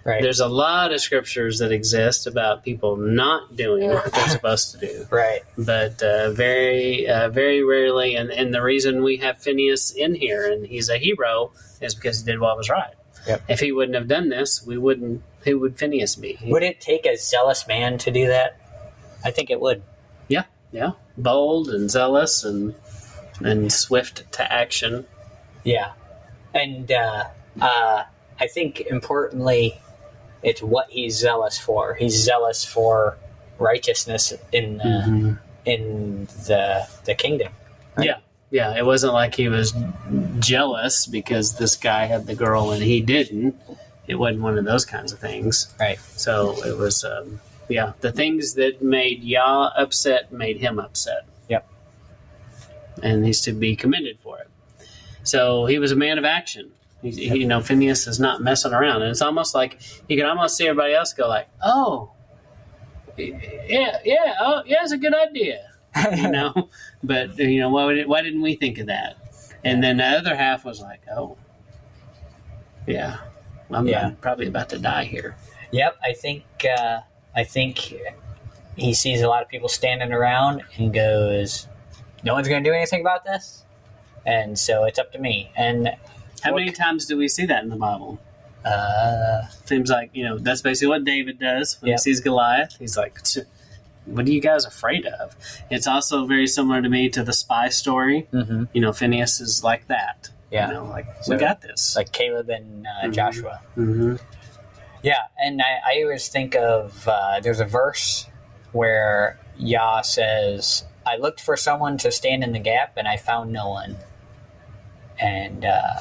Right. 0.05 0.23
There's 0.23 0.41
a 0.41 0.49
lot 0.49 0.93
of 0.93 1.01
scriptures 1.01 1.59
that 1.59 1.71
exist 1.73 2.27
about 2.27 2.65
people 2.65 2.97
not 2.97 3.55
doing 3.55 3.89
what 3.91 4.11
they're 4.13 4.29
supposed 4.29 4.73
to 4.73 4.79
do, 4.79 5.07
right. 5.11 5.43
but 5.59 6.03
uh, 6.03 6.31
very, 6.33 7.07
uh, 7.07 7.29
very 7.29 7.63
rarely. 7.63 8.17
And, 8.17 8.31
and 8.33 8.53
the 8.55 8.63
reason 8.63 9.03
we 9.05 9.19
have 9.19 9.39
Phineas 9.39 9.93
in 9.93 10.15
here 10.15 10.51
and 10.51 10.67
he's 10.67 10.89
a 10.89 10.99
hero 10.99 11.53
is 11.81 11.95
because 11.95 12.21
he 12.21 12.25
did 12.27 12.41
what 12.41 12.57
was 12.57 12.69
right. 12.71 12.95
Yep. 13.27 13.43
If 13.49 13.61
he 13.61 13.73
wouldn't 13.73 13.95
have 13.95 14.09
done 14.09 14.29
this, 14.29 14.65
we 14.65 14.77
wouldn't. 14.79 15.23
Who 15.45 15.59
would 15.61 15.79
Phineas 15.79 16.17
be? 16.17 16.39
Would 16.45 16.63
it 16.63 16.81
take 16.81 17.07
a 17.07 17.17
zealous 17.17 17.67
man 17.67 17.99
to 17.99 18.11
do 18.11 18.27
that? 18.29 18.61
I 19.25 19.31
think 19.31 19.51
it 19.51 19.61
would. 19.61 19.83
Yeah, 20.29 20.45
yeah, 20.73 20.93
bold 21.17 21.69
and 21.69 21.91
zealous 21.91 22.45
and 22.45 22.75
and 23.41 23.73
swift 23.73 24.31
to 24.33 24.53
action. 24.53 25.07
Yeah. 25.65 25.93
And 26.55 26.91
uh, 26.91 27.25
uh, 27.61 28.05
I 28.39 28.47
think 28.47 28.81
importantly, 28.81 29.81
it's 30.43 30.63
what 30.63 30.91
he's 30.91 31.17
zealous 31.17 31.59
for. 31.59 31.95
He's 31.95 32.15
zealous 32.15 32.65
for 32.65 33.17
righteousness 33.59 34.33
in 34.53 34.79
the, 34.79 35.39
in 35.65 36.25
the 36.47 36.89
the 37.05 37.15
kingdom. 37.15 37.53
Right. 37.97 38.07
Yeah, 38.07 38.19
yeah. 38.53 38.77
It 38.77 38.87
wasn't 38.87 39.13
like 39.15 39.35
he 39.35 39.49
was 39.49 39.75
jealous 40.39 41.07
because 41.07 41.57
this 41.59 41.75
guy 41.77 42.05
had 42.07 42.27
the 42.27 42.35
girl 42.37 42.71
and 42.71 42.83
he 42.83 43.01
didn't. 43.01 43.57
It 44.07 44.15
wasn't 44.17 44.43
one 44.43 44.57
of 44.59 44.65
those 44.65 44.85
kinds 44.85 45.13
of 45.13 45.19
things. 45.19 45.75
Right. 45.81 45.99
So 45.99 46.63
it 46.65 46.77
was, 46.79 47.03
um, 47.05 47.41
yeah, 47.69 47.93
the 48.01 48.13
things 48.13 48.55
that 48.55 48.83
made 48.83 49.23
Yah 49.25 49.71
upset 49.77 50.33
made 50.33 50.59
him 50.59 50.79
upset. 50.79 51.25
Yep. 51.49 51.67
And 53.03 53.25
he's 53.25 53.41
to 53.43 53.53
be 53.53 53.75
commended 53.75 54.19
for 54.21 54.39
it. 54.39 54.49
So 55.25 55.67
he 55.67 55.79
was 55.79 55.93
a 55.93 55.97
man 55.97 56.19
of 56.19 56.25
action. 56.25 56.71
He, 57.01 57.11
he- 57.11 57.39
you 57.41 57.47
know, 57.47 57.61
Phineas 57.61 58.07
is 58.07 58.21
not 58.21 58.43
messing 58.43 58.73
around, 58.73 59.03
and 59.03 59.11
it's 59.11 59.23
almost 59.23 59.55
like 59.55 59.81
you 60.09 60.17
can 60.17 60.27
almost 60.27 60.57
see 60.57 60.67
everybody 60.69 60.95
else 60.95 61.13
go 61.13 61.29
like, 61.29 61.49
"Oh, 61.65 62.13
yeah, 63.17 63.99
yeah, 64.05 64.35
oh, 64.41 64.63
yeah, 64.67 64.79
it's 64.83 64.93
a 64.93 64.99
good 64.99 65.15
idea," 65.15 65.65
you 66.17 66.29
know. 66.31 66.69
but 67.03 67.39
you 67.39 67.61
know, 67.61 67.69
why, 67.71 67.85
would 67.85 68.07
why 68.07 68.23
didn't 68.23 68.43
we 68.43 68.55
think 68.57 68.79
of 68.79 68.87
that? 68.87 69.17
And 69.65 69.83
then 69.83 69.99
the 69.99 70.05
other 70.07 70.35
half 70.35 70.65
was 70.65 70.81
like, 70.81 71.03
"Oh, 71.15 71.37
yeah, 72.87 73.19
I'm 73.71 73.87
Yeah. 73.87 74.11
Probably 74.21 74.47
about 74.47 74.69
to 74.71 74.79
die 74.79 75.05
here." 75.05 75.37
Yep. 75.71 75.97
I 76.03 76.13
think 76.13 76.45
uh, 76.79 77.01
I 77.35 77.45
think 77.45 77.95
he 78.77 78.95
sees 78.95 79.23
a 79.23 79.29
lot 79.29 79.43
of 79.43 79.49
people 79.49 79.69
standing 79.69 80.13
around 80.13 80.63
and 80.77 80.93
goes, 80.93 81.69
"No 82.25 82.35
one's 82.35 82.49
going 82.49 82.63
to 82.65 82.69
do 82.71 82.75
anything 82.75 83.01
about 83.01 83.25
this," 83.25 83.65
and 84.27 84.59
so 84.59 84.85
it's 84.85 84.99
up 84.99 85.13
to 85.13 85.19
me. 85.19 85.51
And 85.57 85.91
How 86.43 86.55
many 86.55 86.73
times 86.73 87.07
do 87.07 87.17
we 87.17 87.29
see 87.29 87.47
that 87.47 87.63
in 87.63 87.69
the 87.71 87.77
Bible? 87.77 88.19
uh, 88.65 89.43
Seems 89.65 89.91
like 89.91 90.11
you 90.13 90.25
know 90.25 90.39
that's 90.39 90.63
basically 90.63 90.89
what 90.89 91.05
David 91.05 91.39
does 91.39 91.81
when 91.81 91.91
Yeah. 91.91 91.95
he 91.95 91.99
sees 91.99 92.21
Goliath. 92.21 92.77
He's 92.79 92.97
like, 92.97 93.23
"Tch, 93.23 93.39
"What 94.07 94.27
are 94.27 94.31
you 94.31 94.41
guys 94.41 94.65
afraid 94.65 95.07
of?" 95.07 95.37
It's 95.71 95.87
also 95.87 96.27
very 96.27 96.47
similar 96.47 96.83
to 96.83 96.89
me 96.89 97.09
to 97.11 97.23
the 97.23 97.33
spy 97.33 97.69
story. 97.69 98.29
mhm. 98.33 98.69
You 98.73 98.81
know, 98.81 98.93
Phineas 98.93 99.41
is 99.41 99.63
like 99.65 99.87
that. 99.89 100.31
Yeah. 100.51 100.69
you 100.69 100.75
know, 100.75 100.85
like 100.85 101.07
So- 101.23 101.33
we 101.35 101.39
got 101.41 101.63
this. 101.63 101.97
like 101.97 102.13
Caleb 102.13 102.51
and 102.51 102.87
uh, 102.87 103.07
Mhm. 103.07 103.15
Joshua. 103.15 103.61
hmm 103.75 104.17
Yeah, 105.03 105.23
and 105.39 105.61
I, 105.63 105.95
I 105.99 106.03
always 106.03 106.29
think 106.29 106.55
of 106.55 107.09
uh, 107.09 107.41
there's 107.41 107.59
a 107.61 107.65
verse 107.65 108.27
where 108.73 109.39
Yah 109.57 110.03
says, 110.03 110.85
"I 111.07 111.17
looked 111.17 111.41
for 111.41 111.57
someone 111.57 111.97
to 111.99 112.11
stand 112.13 112.45
in 112.45 112.53
the 112.53 112.59
gap, 112.61 112.93
and 112.97 113.09
I 113.09 113.17
found 113.17 113.53
no 113.53 113.69
one." 113.71 113.97
And 115.19 115.65
uh, 115.65 115.95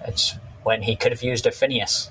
that's 0.00 0.36
when 0.62 0.82
he 0.82 0.96
could 0.96 1.12
have 1.12 1.22
used 1.22 1.44
a 1.46 1.50
Phineas 1.50 2.10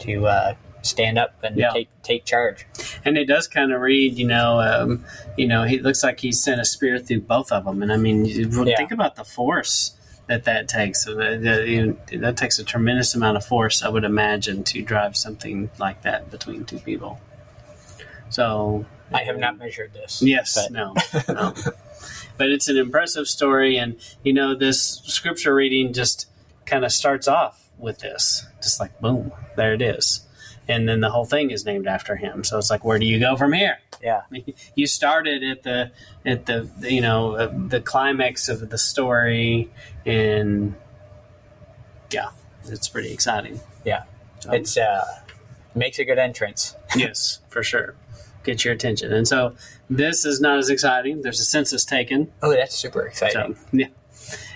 to 0.00 0.26
uh, 0.26 0.54
stand 0.82 1.18
up 1.18 1.34
and 1.42 1.56
Yeah. 1.56 1.70
take 1.70 1.88
take 2.02 2.24
charge. 2.24 2.66
And 3.04 3.18
it 3.18 3.26
does 3.26 3.46
kind 3.48 3.72
of 3.72 3.80
read, 3.80 4.16
you 4.18 4.26
know, 4.26 4.60
um, 4.60 5.04
you 5.36 5.46
know, 5.46 5.64
he 5.64 5.78
looks 5.78 6.02
like 6.02 6.20
he 6.20 6.32
sent 6.32 6.60
a 6.60 6.64
spear 6.64 6.98
through 6.98 7.20
both 7.22 7.50
of 7.52 7.64
them. 7.64 7.82
And 7.82 7.92
I 7.92 7.96
mean, 7.96 8.24
Yeah. 8.24 8.76
think 8.76 8.92
about 8.92 9.16
the 9.16 9.24
force 9.24 9.92
that 10.28 10.44
that 10.44 10.68
takes. 10.68 11.04
So 11.04 11.14
that, 11.16 11.42
that, 11.42 11.66
you 11.68 11.86
know, 12.12 12.18
that 12.20 12.36
takes 12.36 12.58
a 12.58 12.64
tremendous 12.64 13.14
amount 13.14 13.36
of 13.36 13.44
force, 13.44 13.82
I 13.82 13.88
would 13.88 14.04
imagine, 14.04 14.62
to 14.64 14.82
drive 14.82 15.16
something 15.16 15.70
like 15.78 16.02
that 16.02 16.30
between 16.30 16.64
two 16.64 16.78
people. 16.78 17.18
So 18.30 18.84
I 19.12 19.22
have 19.24 19.38
not 19.38 19.58
measured 19.58 19.92
this. 19.94 20.22
Yes, 20.22 20.54
but- 20.54 20.72
no, 20.72 20.94
no. 21.28 21.54
but 22.36 22.50
it's 22.50 22.68
an 22.68 22.76
impressive 22.76 23.26
story, 23.26 23.76
and 23.78 23.96
you 24.22 24.32
know 24.32 24.54
this 24.54 25.00
scripture 25.04 25.54
reading 25.54 25.92
just 25.92 26.26
kind 26.66 26.84
of 26.84 26.92
starts 26.92 27.26
off 27.26 27.68
with 27.78 28.00
this, 28.00 28.46
just 28.62 28.80
like 28.80 29.00
boom, 29.00 29.32
there 29.56 29.72
it 29.72 29.80
is, 29.82 30.26
and 30.68 30.88
then 30.88 31.00
the 31.00 31.10
whole 31.10 31.24
thing 31.24 31.50
is 31.50 31.64
named 31.64 31.86
after 31.86 32.14
him. 32.16 32.44
So 32.44 32.58
it's 32.58 32.70
like, 32.70 32.84
where 32.84 32.98
do 32.98 33.06
you 33.06 33.18
go 33.18 33.36
from 33.36 33.52
here? 33.52 33.78
Yeah, 34.02 34.22
You 34.76 34.86
started 34.86 35.42
at 35.42 35.62
the 35.64 35.90
at 36.24 36.46
the 36.46 36.68
you 36.80 37.00
know 37.00 37.32
uh, 37.34 37.50
the 37.68 37.80
climax 37.80 38.48
of 38.48 38.70
the 38.70 38.78
story, 38.78 39.68
and 40.06 40.74
yeah, 42.10 42.28
it's 42.66 42.88
pretty 42.88 43.12
exciting. 43.12 43.60
yeah. 43.84 44.04
So- 44.40 44.52
It's 44.52 44.76
uh, 44.76 45.04
makes 45.74 45.98
a 45.98 46.04
good 46.04 46.18
entrance. 46.18 46.76
yes, 46.96 47.40
for 47.48 47.62
sure. 47.62 47.94
Get 48.44 48.64
your 48.64 48.72
attention, 48.72 49.12
and 49.12 49.26
so 49.26 49.56
this 49.90 50.24
is 50.24 50.40
not 50.40 50.58
as 50.58 50.70
exciting. 50.70 51.22
There's 51.22 51.40
a 51.40 51.44
census 51.44 51.84
taken. 51.84 52.30
Oh, 52.40 52.50
that's 52.52 52.74
super 52.76 53.02
exciting. 53.02 53.56
So, 53.56 53.60
yeah. 53.72 53.88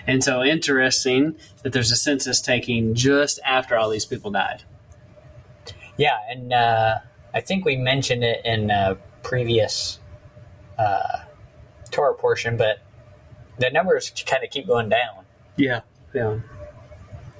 And 0.07 0.23
so 0.23 0.41
interesting 0.41 1.35
that 1.63 1.73
there's 1.73 1.91
a 1.91 1.95
census 1.95 2.39
taking 2.41 2.95
just 2.95 3.39
after 3.45 3.75
all 3.77 3.89
these 3.89 4.05
people 4.05 4.31
died. 4.31 4.63
Yeah, 5.97 6.17
and 6.29 6.51
uh, 6.51 6.99
I 7.33 7.41
think 7.41 7.65
we 7.65 7.75
mentioned 7.75 8.23
it 8.23 8.45
in 8.45 8.69
a 8.71 8.97
previous 9.21 9.99
uh, 10.77 11.19
Torah 11.91 12.15
portion, 12.15 12.57
but 12.57 12.81
the 13.59 13.69
numbers 13.69 14.11
kind 14.25 14.43
of 14.43 14.49
keep 14.49 14.67
going 14.67 14.89
down. 14.89 15.25
Yeah. 15.55 15.81
Yeah. 16.13 16.39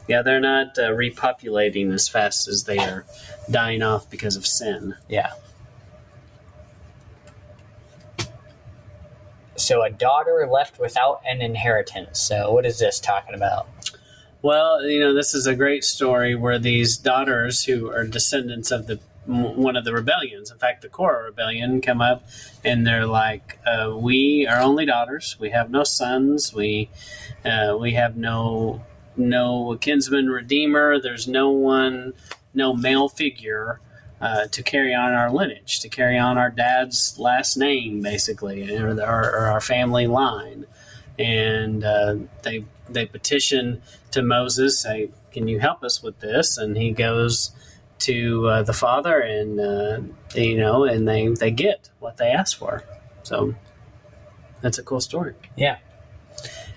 Yeah, 0.07 0.21
they're 0.21 0.39
not 0.39 0.77
uh, 0.77 0.89
repopulating 0.89 1.93
as 1.93 2.07
fast 2.09 2.47
as 2.47 2.65
they 2.65 2.77
are 2.77 3.05
dying 3.49 3.81
off 3.81 4.09
because 4.09 4.35
of 4.35 4.45
sin. 4.45 4.95
Yeah. 5.07 5.31
So 9.55 9.81
a 9.81 9.89
daughter 9.89 10.47
left 10.51 10.77
without 10.77 11.21
an 11.25 11.41
inheritance. 11.41 12.19
So 12.19 12.51
what 12.51 12.65
is 12.65 12.79
this 12.79 12.99
talking 12.99 13.33
about? 13.33 13.67
Well, 14.43 14.85
you 14.85 14.99
know, 14.99 15.13
this 15.13 15.33
is 15.33 15.47
a 15.47 15.55
great 15.55 15.85
story 15.85 16.35
where 16.35 16.59
these 16.59 16.97
daughters 16.97 17.63
who 17.63 17.89
are 17.89 18.03
descendants 18.03 18.71
of 18.71 18.87
the 18.87 18.99
one 19.25 19.77
of 19.77 19.85
the 19.85 19.93
rebellions, 19.93 20.51
in 20.51 20.57
fact, 20.57 20.81
the 20.81 20.89
Korah 20.89 21.23
rebellion, 21.23 21.79
come 21.79 22.01
up 22.01 22.25
and 22.61 22.85
they're 22.85 23.05
like, 23.05 23.57
uh, 23.65 23.95
"We 23.95 24.45
are 24.45 24.59
only 24.59 24.85
daughters. 24.85 25.37
We 25.39 25.51
have 25.51 25.71
no 25.71 25.85
sons. 25.85 26.53
We 26.53 26.89
uh, 27.45 27.77
we 27.79 27.93
have 27.93 28.17
no 28.17 28.83
no 29.15 29.77
kinsman 29.79 30.29
redeemer. 30.29 30.99
There's 30.99 31.25
no 31.25 31.49
one, 31.49 32.13
no 32.53 32.75
male 32.75 33.07
figure." 33.07 33.79
Uh, 34.19 34.47
to 34.47 34.63
carry 34.63 34.95
on 34.95 35.11
our 35.11 35.29
lineage, 35.29 35.81
to 35.81 35.89
carry 35.89 36.17
on 36.17 36.37
our 36.37 36.49
dad's 36.49 37.19
last 37.19 37.57
name, 37.57 38.01
basically, 38.01 38.73
or, 38.73 38.93
the, 38.93 39.03
or, 39.03 39.19
or 39.19 39.47
our 39.47 39.59
family 39.59 40.07
line, 40.07 40.65
and 41.19 41.83
uh, 41.83 42.15
they 42.43 42.63
they 42.93 43.05
petition 43.05 43.81
to 44.11 44.21
Moses, 44.21 44.79
say, 44.79 45.09
"Can 45.31 45.47
you 45.47 45.59
help 45.59 45.83
us 45.83 46.01
with 46.01 46.19
this?" 46.19 46.57
And 46.57 46.77
he 46.77 46.91
goes 46.91 47.51
to 47.99 48.47
uh, 48.47 48.63
the 48.63 48.73
father, 48.73 49.19
and 49.19 49.59
uh, 49.59 50.01
you 50.35 50.57
know, 50.57 50.83
and 50.83 51.07
they 51.07 51.27
they 51.27 51.51
get 51.51 51.89
what 51.99 52.17
they 52.17 52.29
asked 52.29 52.57
for. 52.57 52.83
So 53.23 53.55
that's 54.61 54.77
a 54.77 54.83
cool 54.83 55.01
story. 55.01 55.35
Yeah. 55.55 55.77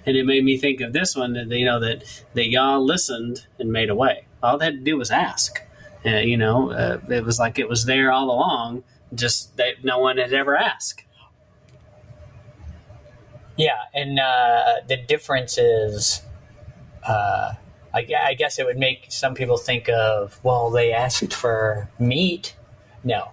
And 0.04 0.16
it 0.16 0.24
made 0.24 0.44
me 0.44 0.56
think 0.56 0.80
of 0.80 0.92
this 0.92 1.16
one 1.16 1.32
that 1.32 1.48
you 1.48 1.64
know 1.64 1.80
that 1.80 2.04
that 2.34 2.48
Yah 2.48 2.78
listened 2.78 3.46
and 3.58 3.72
made 3.72 3.90
a 3.90 3.94
way. 3.94 4.26
All 4.42 4.58
they 4.58 4.66
had 4.66 4.78
to 4.78 4.84
do 4.84 4.96
was 4.96 5.10
ask. 5.10 5.60
Uh, 6.04 6.18
you 6.18 6.36
know, 6.36 6.70
uh, 6.70 7.00
it 7.08 7.24
was 7.24 7.38
like 7.38 7.58
it 7.58 7.68
was 7.68 7.86
there 7.86 8.12
all 8.12 8.30
along. 8.30 8.84
Just 9.14 9.56
that 9.56 9.84
no 9.84 9.98
one 9.98 10.18
had 10.18 10.32
ever 10.32 10.56
asked. 10.56 11.02
Yeah, 13.56 13.78
and 13.94 14.18
uh, 14.20 14.74
the 14.86 14.96
difference 14.96 15.56
is, 15.58 16.22
uh, 17.06 17.54
I, 17.94 18.06
I 18.24 18.34
guess 18.34 18.58
it 18.58 18.66
would 18.66 18.76
make 18.78 19.06
some 19.08 19.34
people 19.34 19.56
think 19.56 19.88
of, 19.88 20.38
well, 20.42 20.70
they 20.70 20.92
asked 20.92 21.32
for 21.32 21.88
meat. 21.98 22.54
No, 23.02 23.30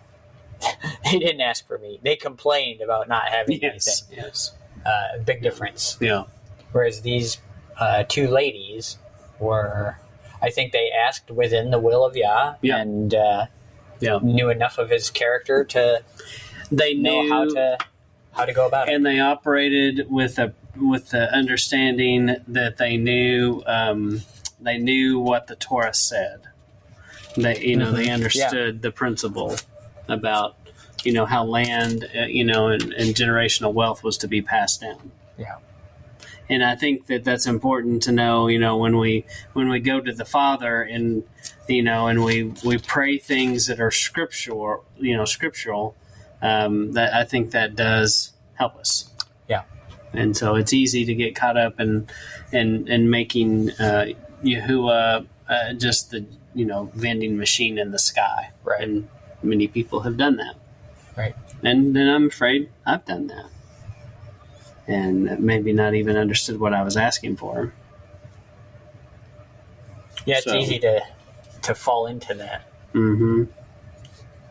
they 1.03 1.19
didn't 1.19 1.41
ask 1.41 1.67
for 1.67 1.77
meat. 1.77 2.01
They 2.03 2.15
complained 2.15 2.79
about 2.81 3.09
not 3.09 3.27
having 3.29 3.59
Yes, 3.61 4.05
yes, 4.11 4.51
anything. 4.75 4.85
Uh, 4.85 5.23
big 5.25 5.41
difference. 5.41 5.97
yeah, 5.99 6.23
Whereas 6.71 7.01
these 7.01 7.39
uh, 7.77 8.03
two 8.07 8.27
ladies 8.27 8.97
were, 9.39 9.97
I 10.41 10.49
think 10.51 10.71
they 10.71 10.89
asked 10.91 11.31
within 11.31 11.69
the 11.71 11.79
will 11.79 12.05
of 12.05 12.15
Yah 12.15 12.55
Yeah. 12.61 12.77
and 12.77 13.13
uh, 13.13 13.45
yeah. 13.99 14.19
knew 14.21 14.49
enough 14.49 14.77
of 14.77 14.89
his 14.89 15.09
character 15.09 15.63
to 15.65 16.01
They 16.71 16.93
know 16.93 17.27
how 17.29 17.45
to 17.45 17.77
how 18.33 18.45
to 18.45 18.53
go 18.53 18.67
about 18.67 18.87
it. 18.89 18.93
and 18.93 19.05
they 19.05 19.19
operated 19.19 20.07
with 20.09 20.37
a 20.39 20.53
with 20.75 21.09
the 21.11 21.31
understanding 21.33 22.35
that 22.47 22.77
they 22.77 22.97
knew 22.97 23.63
um, 23.67 24.21
they 24.59 24.77
knew 24.77 25.19
what 25.19 25.47
the 25.47 25.55
Torah 25.55 25.93
said. 25.93 26.41
They, 27.35 27.59
you 27.59 27.75
know, 27.77 27.91
they 27.91 28.07
Mhm. 28.07 28.13
understood 28.13 28.81
the 28.81 28.91
principle 28.91 29.55
about, 30.07 30.55
you 31.03 31.11
know, 31.11 31.25
how 31.25 31.43
land, 31.43 32.07
uh, 32.15 32.25
you 32.25 32.43
know, 32.43 32.67
and, 32.67 32.93
and 32.93 33.15
generational 33.15 33.73
wealth 33.73 34.03
was 34.03 34.17
to 34.19 34.27
be 34.27 34.41
passed 34.41 34.81
down. 34.81 35.11
Yeah. 35.37 35.55
And 36.49 36.63
I 36.63 36.75
think 36.75 37.07
that 37.07 37.23
that's 37.23 37.47
important 37.47 38.03
to 38.03 38.11
know, 38.11 38.47
you 38.47 38.59
know, 38.59 38.77
when 38.77 38.97
we 38.97 39.25
when 39.53 39.69
we 39.69 39.79
go 39.79 39.99
to 39.99 40.11
the 40.13 40.25
Father 40.25 40.81
and 40.81 41.23
you 41.67 41.81
know, 41.83 42.07
and 42.07 42.23
we 42.23 42.53
we 42.63 42.77
pray 42.77 43.17
things 43.17 43.67
that 43.67 43.79
are 43.79 43.91
scriptural, 43.91 44.83
you 44.97 45.15
know, 45.15 45.25
scriptural. 45.25 45.95
Um, 46.43 46.91
that 46.91 47.13
I 47.13 47.23
think 47.23 47.51
that 47.51 47.75
does 47.75 48.33
help 48.55 48.75
us. 48.75 49.09
Yeah. 49.47 49.63
And 50.11 50.35
so 50.37 50.55
it's 50.55 50.73
easy 50.73 51.05
to 51.05 51.15
get 51.15 51.35
caught 51.35 51.55
up 51.57 51.79
in 51.79 52.07
in 52.51 52.87
in 52.89 53.09
making 53.09 53.71
uh, 53.79 54.07
Yahuwah 54.43 55.25
uh, 55.49 55.73
just 55.73 56.11
the 56.11 56.25
you 56.53 56.65
know 56.65 56.91
vending 56.95 57.37
machine 57.37 57.77
in 57.79 57.91
the 57.91 57.97
sky. 57.99 58.51
Right. 58.65 58.83
And 58.83 59.07
many 59.41 59.67
people 59.69 60.01
have 60.01 60.17
done 60.17 60.35
that. 60.37 60.55
Right. 61.17 61.35
And 61.63 61.95
then 61.95 62.09
I'm 62.09 62.27
afraid 62.27 62.69
I've 62.85 63.05
done 63.05 63.27
that. 63.27 63.45
And 64.85 65.39
maybe 65.39 65.71
not 65.71 65.93
even 65.95 66.17
understood 66.17 66.59
what 66.59 66.73
I 66.73 66.83
was 66.83 66.97
asking 66.97 67.37
for. 67.37 67.71
Yeah, 70.25 70.35
it's 70.37 70.45
So- 70.45 70.55
easy 70.57 70.79
to 70.79 71.01
to 71.61 71.73
fall 71.73 72.07
into 72.07 72.33
that. 72.33 72.67
hmm 72.91 73.45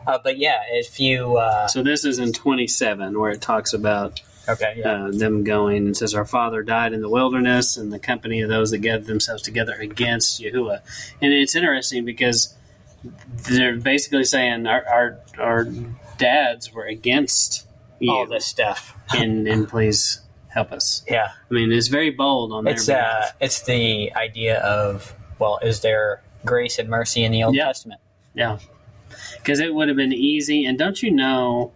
Uh, 0.05 0.19
but 0.23 0.37
yeah, 0.37 0.61
if 0.69 0.99
you 0.99 1.37
uh, 1.37 1.67
So 1.67 1.83
this 1.83 2.05
is 2.05 2.19
in 2.19 2.33
27 2.33 3.19
where 3.19 3.31
it 3.31 3.41
talks 3.41 3.73
about 3.73 4.21
okay, 4.47 4.75
yeah, 4.77 5.05
uh, 5.05 5.11
them 5.11 5.43
going 5.43 5.85
and 5.85 5.97
says, 5.97 6.13
Our 6.13 6.25
father 6.25 6.63
died 6.63 6.93
in 6.93 7.01
the 7.01 7.09
wilderness 7.09 7.77
and 7.77 7.91
the 7.91 7.99
company 7.99 8.41
of 8.41 8.49
those 8.49 8.71
that 8.71 8.79
gathered 8.79 9.05
themselves 9.07 9.41
together 9.41 9.73
against 9.73 10.41
Yahuwah. 10.41 10.81
And 11.21 11.33
it's 11.33 11.55
interesting 11.55 12.05
because 12.05 12.55
they're 13.49 13.75
basically 13.77 14.23
saying 14.23 14.65
our, 14.67 14.85
our, 14.87 15.19
our 15.37 15.67
dads 16.17 16.73
were 16.73 16.85
against 16.85 17.67
you. 17.99 18.11
all 18.11 18.25
this 18.25 18.45
stuff. 18.45 18.95
and, 19.13 19.47
and 19.47 19.67
please 19.67 20.21
help 20.47 20.71
us. 20.71 21.03
Yeah, 21.09 21.31
I 21.49 21.53
mean, 21.53 21.71
it's 21.71 21.87
very 21.87 22.11
bold 22.11 22.53
on 22.53 22.63
their 22.63 22.73
it's 22.73 22.87
uh, 22.87 23.31
it's 23.41 23.63
the 23.63 24.13
idea 24.15 24.59
of 24.59 25.15
well, 25.39 25.59
is 25.63 25.81
there 25.81 26.21
grace 26.45 26.77
and 26.79 26.89
mercy 26.89 27.23
in 27.23 27.31
the 27.31 27.43
Old 27.43 27.55
Yeah. 27.55 27.65
Testament? 27.65 27.99
Yeah. 28.35 28.59
Because 29.37 29.59
it 29.59 29.73
would 29.73 29.87
have 29.87 29.97
been 29.97 30.13
easy. 30.13 30.65
And 30.65 30.77
don't 30.77 31.01
you 31.03 31.11
know, 31.11 31.71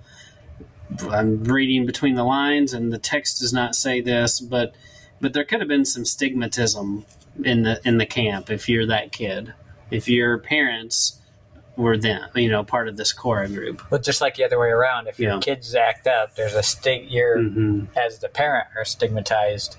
I'm 1.10 1.44
reading 1.44 1.86
between 1.86 2.16
the 2.16 2.24
lines, 2.24 2.74
and 2.74 2.92
the 2.94 2.98
text 2.98 3.40
does 3.40 3.54
not 3.54 3.76
say 3.76 4.02
this, 4.02 4.40
but 4.40 4.74
but 5.20 5.34
there 5.34 5.44
could 5.44 5.60
have 5.60 5.68
been 5.70 5.86
some 5.86 6.04
stigmatism 6.04 7.04
in 7.44 7.64
the 7.64 7.82
in 7.88 7.98
the 7.98 8.06
camp 8.06 8.50
if 8.50 8.70
you're 8.70 8.86
that 8.88 9.12
kid, 9.12 9.54
if 9.92 10.08
your 10.08 10.38
parents 10.38 11.20
were 11.76 11.98
them, 11.98 12.28
you 12.36 12.50
know, 12.50 12.64
part 12.64 12.88
of 12.88 12.98
this 12.98 13.14
core 13.14 13.46
group. 13.48 13.84
But 13.92 14.02
just 14.04 14.20
like 14.22 14.36
the 14.36 14.44
other 14.46 14.60
way 14.60 14.70
around, 14.70 15.08
if 15.08 15.20
Yeah. 15.20 15.34
your 15.34 15.42
kids 15.42 15.76
act 15.76 16.08
up, 16.08 16.36
there's 16.36 16.56
a 16.56 16.64
stig. 16.64 17.12
You're 17.12 17.42
hmm 17.44 17.86
as 17.96 18.20
the 18.20 18.30
parent 18.30 18.68
are 18.76 18.86
stigmatized 18.86 19.78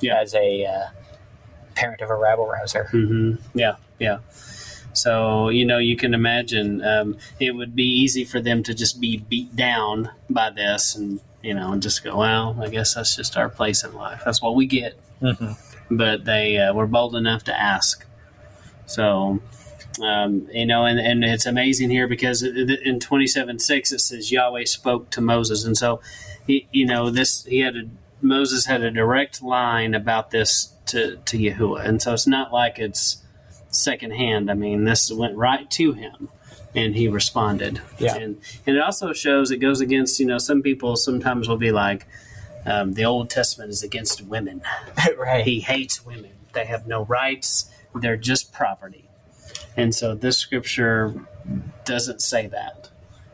Yeah. 0.00 0.18
as 0.20 0.34
a 0.34 0.64
uh, 0.64 0.86
parent 1.76 2.00
of 2.00 2.10
a 2.10 2.16
rabble 2.16 2.46
rouser. 2.48 2.84
hmm 2.90 3.34
Yeah, 3.54 3.76
yeah. 4.00 4.18
So 4.96 5.48
you 5.48 5.64
know, 5.64 5.78
you 5.78 5.96
can 5.96 6.14
imagine 6.14 6.82
um, 6.84 7.18
it 7.38 7.52
would 7.52 7.74
be 7.74 7.84
easy 7.84 8.24
for 8.24 8.40
them 8.40 8.62
to 8.64 8.74
just 8.74 9.00
be 9.00 9.18
beat 9.18 9.54
down 9.54 10.10
by 10.30 10.50
this, 10.50 10.94
and 10.94 11.20
you 11.42 11.54
know, 11.54 11.72
and 11.72 11.82
just 11.82 12.02
go, 12.02 12.16
"Well, 12.18 12.56
I 12.60 12.68
guess 12.68 12.94
that's 12.94 13.14
just 13.14 13.36
our 13.36 13.48
place 13.48 13.84
in 13.84 13.94
life. 13.94 14.22
That's 14.24 14.42
what 14.42 14.54
we 14.54 14.66
get." 14.66 14.98
Mm-hmm. 15.20 15.96
But 15.96 16.24
they 16.24 16.58
uh, 16.58 16.72
were 16.74 16.86
bold 16.86 17.14
enough 17.14 17.44
to 17.44 17.58
ask. 17.58 18.04
So, 18.86 19.40
um, 20.02 20.48
you 20.52 20.66
know, 20.66 20.84
and, 20.84 20.98
and 20.98 21.24
it's 21.24 21.46
amazing 21.46 21.90
here 21.90 22.08
because 22.08 22.42
in 22.42 23.00
twenty 23.00 23.26
seven 23.26 23.58
six 23.58 23.92
it 23.92 24.00
says 24.00 24.32
Yahweh 24.32 24.64
spoke 24.64 25.10
to 25.10 25.20
Moses, 25.20 25.64
and 25.64 25.76
so 25.76 26.00
he, 26.46 26.66
you 26.72 26.86
know, 26.86 27.10
this 27.10 27.44
he 27.44 27.60
had 27.60 27.76
a 27.76 27.82
Moses 28.20 28.66
had 28.66 28.82
a 28.82 28.90
direct 28.90 29.42
line 29.42 29.94
about 29.94 30.30
this 30.30 30.72
to 30.86 31.16
to 31.16 31.36
Yahuwah, 31.36 31.84
and 31.84 32.00
so 32.00 32.14
it's 32.14 32.26
not 32.26 32.52
like 32.52 32.78
it's 32.78 33.22
secondhand. 33.76 34.50
I 34.50 34.54
mean, 34.54 34.84
this 34.84 35.12
went 35.12 35.36
right 35.36 35.70
to 35.72 35.92
him, 35.92 36.28
and 36.74 36.94
he 36.94 37.08
responded. 37.08 37.80
Yeah. 37.98 38.16
and 38.16 38.40
and 38.66 38.76
it 38.76 38.82
also 38.82 39.12
shows 39.12 39.50
it 39.50 39.58
goes 39.58 39.80
against 39.80 40.18
you 40.20 40.26
know 40.26 40.38
some 40.38 40.62
people 40.62 40.96
sometimes 40.96 41.48
will 41.48 41.56
be 41.56 41.72
like. 41.72 42.06
Um, 42.68 42.94
the 42.94 43.04
Old 43.04 43.30
Testament 43.30 43.70
is 43.70 43.84
against 43.84 44.22
women. 44.22 44.60
right. 45.16 45.44
He 45.44 45.60
hates 45.60 46.04
women. 46.04 46.32
They 46.52 46.64
have 46.64 46.84
no 46.88 47.04
rights. 47.04 47.70
They're 47.94 48.16
just 48.16 48.52
property. 48.52 49.08
And 49.76 49.94
so 49.94 50.16
this 50.16 50.38
scripture 50.38 51.14
doesn't 51.84 52.22
say 52.22 52.48
that. 52.48 52.90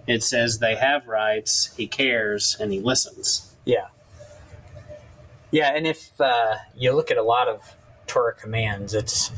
It 0.07 0.23
says 0.23 0.59
they 0.59 0.75
have 0.75 1.07
rights, 1.07 1.75
he 1.77 1.87
cares, 1.87 2.57
and 2.61 2.73
he 2.73 2.81
listens. 2.81 3.55
Yeah. 3.65 3.89
Yeah, 5.51 5.75
and 5.75 5.87
if 5.87 6.21
uh, 6.21 6.57
you 6.75 6.93
look 6.93 7.11
at 7.11 7.19
a 7.19 7.23
lot 7.23 7.47
of 7.47 7.77
Torah 8.07 8.35
commands, 8.35 8.95
it's 8.95 9.31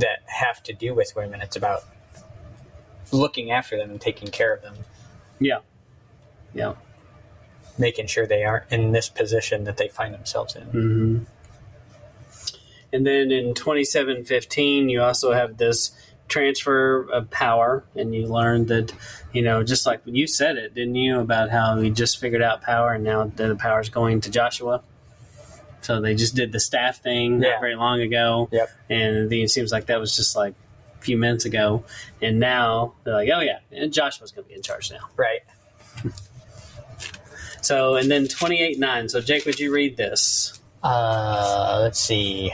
that 0.00 0.22
have 0.26 0.62
to 0.64 0.72
do 0.72 0.94
with 0.94 1.14
women. 1.16 1.40
It's 1.40 1.56
about 1.56 1.84
looking 3.12 3.50
after 3.50 3.76
them 3.76 3.90
and 3.90 4.00
taking 4.00 4.28
care 4.28 4.54
of 4.54 4.62
them, 4.62 4.74
Yeah. 5.40 5.58
Yeah. 6.54 6.74
making 7.78 8.06
sure 8.06 8.26
they 8.26 8.44
aren't 8.44 8.70
in 8.70 8.92
this 8.92 9.08
position 9.08 9.64
that 9.64 9.76
they 9.76 9.88
find 9.88 10.12
themselves 10.14 10.54
in. 10.56 10.62
hmm 10.64 11.18
And 12.92 13.06
then 13.06 13.30
in 13.30 13.54
2715, 13.54 14.88
you 14.88 15.00
also 15.02 15.32
have 15.32 15.56
this 15.56 15.92
transfer 16.28 17.02
of 17.10 17.30
power, 17.30 17.84
and 17.96 18.14
you 18.14 18.26
learned 18.26 18.68
that, 18.68 18.92
you 19.32 19.42
know, 19.42 19.62
just 19.64 19.86
like 19.86 20.00
you 20.04 20.26
said 20.26 20.56
it, 20.56 20.74
didn't 20.74 20.94
you, 20.94 21.18
about 21.20 21.50
how 21.50 21.78
we 21.78 21.90
just 21.90 22.18
figured 22.18 22.42
out 22.42 22.62
power, 22.62 22.92
and 22.92 23.02
now 23.04 23.24
the 23.24 23.56
power 23.56 23.80
is 23.80 23.88
going 23.88 24.20
to 24.22 24.30
Joshua. 24.30 24.82
So 25.82 26.00
they 26.00 26.14
just 26.14 26.34
did 26.34 26.52
the 26.52 26.60
staff 26.60 27.02
thing 27.02 27.42
Yeah. 27.42 27.50
not 27.52 27.60
very 27.60 27.74
long 27.74 28.00
ago, 28.00 28.48
Yep. 28.52 28.70
and 28.90 29.30
then 29.30 29.38
it 29.40 29.50
seems 29.50 29.72
like 29.72 29.86
that 29.86 29.98
was 30.00 30.14
just 30.14 30.36
like 30.36 30.54
a 30.98 31.02
few 31.02 31.16
minutes 31.16 31.44
ago, 31.46 31.84
and 32.20 32.38
now 32.38 32.94
they're 33.04 33.14
like, 33.14 33.30
oh 33.34 33.40
yeah, 33.40 33.60
and 33.72 33.92
Joshua's 33.92 34.30
going 34.32 34.44
to 34.44 34.48
be 34.48 34.54
in 34.54 34.62
charge 34.62 34.90
now. 34.90 35.08
Right. 35.16 35.40
So 37.62 37.96
and 37.96 38.10
then 38.10 38.26
28 38.26 38.78
9. 38.78 39.08
So 39.10 39.20
Jake, 39.20 39.44
would 39.44 39.60
you 39.60 39.72
read 39.72 39.96
this? 39.96 40.58
Uh, 40.82 41.78
let's 41.82 42.00
see. 42.00 42.52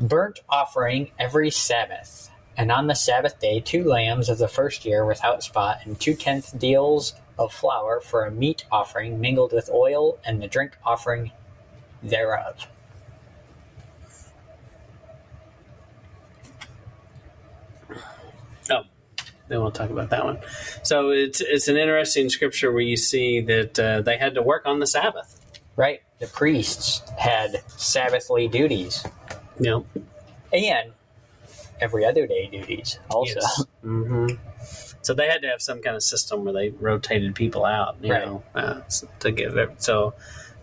Burnt 0.00 0.40
offering 0.48 1.10
every 1.18 1.50
Sabbath, 1.50 2.30
and 2.56 2.72
on 2.72 2.86
the 2.86 2.94
Sabbath 2.94 3.38
day, 3.38 3.60
two 3.60 3.84
lambs 3.84 4.30
of 4.30 4.38
the 4.38 4.48
first 4.48 4.86
year 4.86 5.04
without 5.04 5.42
spot, 5.42 5.80
and 5.84 6.00
two 6.00 6.14
tenth 6.14 6.58
deals 6.58 7.14
of 7.38 7.52
flour 7.52 8.00
for 8.00 8.24
a 8.24 8.30
meat 8.30 8.64
offering 8.72 9.20
mingled 9.20 9.52
with 9.52 9.68
oil, 9.70 10.18
and 10.24 10.40
the 10.42 10.48
drink 10.48 10.78
offering 10.82 11.30
thereof. 12.02 12.66
Oh, 18.70 18.82
then 19.48 19.60
we'll 19.60 19.70
talk 19.70 19.90
about 19.90 20.10
that 20.10 20.24
one. 20.24 20.38
So 20.82 21.10
it's 21.10 21.40
it's 21.40 21.68
an 21.68 21.76
interesting 21.76 22.28
scripture 22.28 22.70
where 22.72 22.82
you 22.82 22.96
see 22.96 23.40
that 23.40 23.78
uh, 23.78 24.00
they 24.02 24.16
had 24.16 24.34
to 24.34 24.42
work 24.42 24.66
on 24.66 24.78
the 24.78 24.86
Sabbath. 24.86 25.36
Right? 25.76 26.02
The 26.18 26.26
priests 26.26 27.00
had 27.18 27.62
Sabbathly 27.68 28.50
duties 28.50 29.04
know, 29.58 29.86
and 30.52 30.92
every 31.80 32.04
other 32.04 32.26
day 32.26 32.48
duties 32.50 32.98
also. 33.10 33.40
hmm 33.82 34.28
So 35.02 35.14
they 35.14 35.28
had 35.28 35.42
to 35.42 35.48
have 35.48 35.62
some 35.62 35.80
kind 35.80 35.96
of 35.96 36.02
system 36.02 36.44
where 36.44 36.52
they 36.52 36.68
rotated 36.70 37.34
people 37.34 37.64
out. 37.64 37.96
You 38.02 38.12
Right. 38.12 38.26
know, 38.26 38.42
uh, 38.54 38.80
to 39.20 39.30
give 39.30 39.56
it, 39.56 39.82
so. 39.82 40.14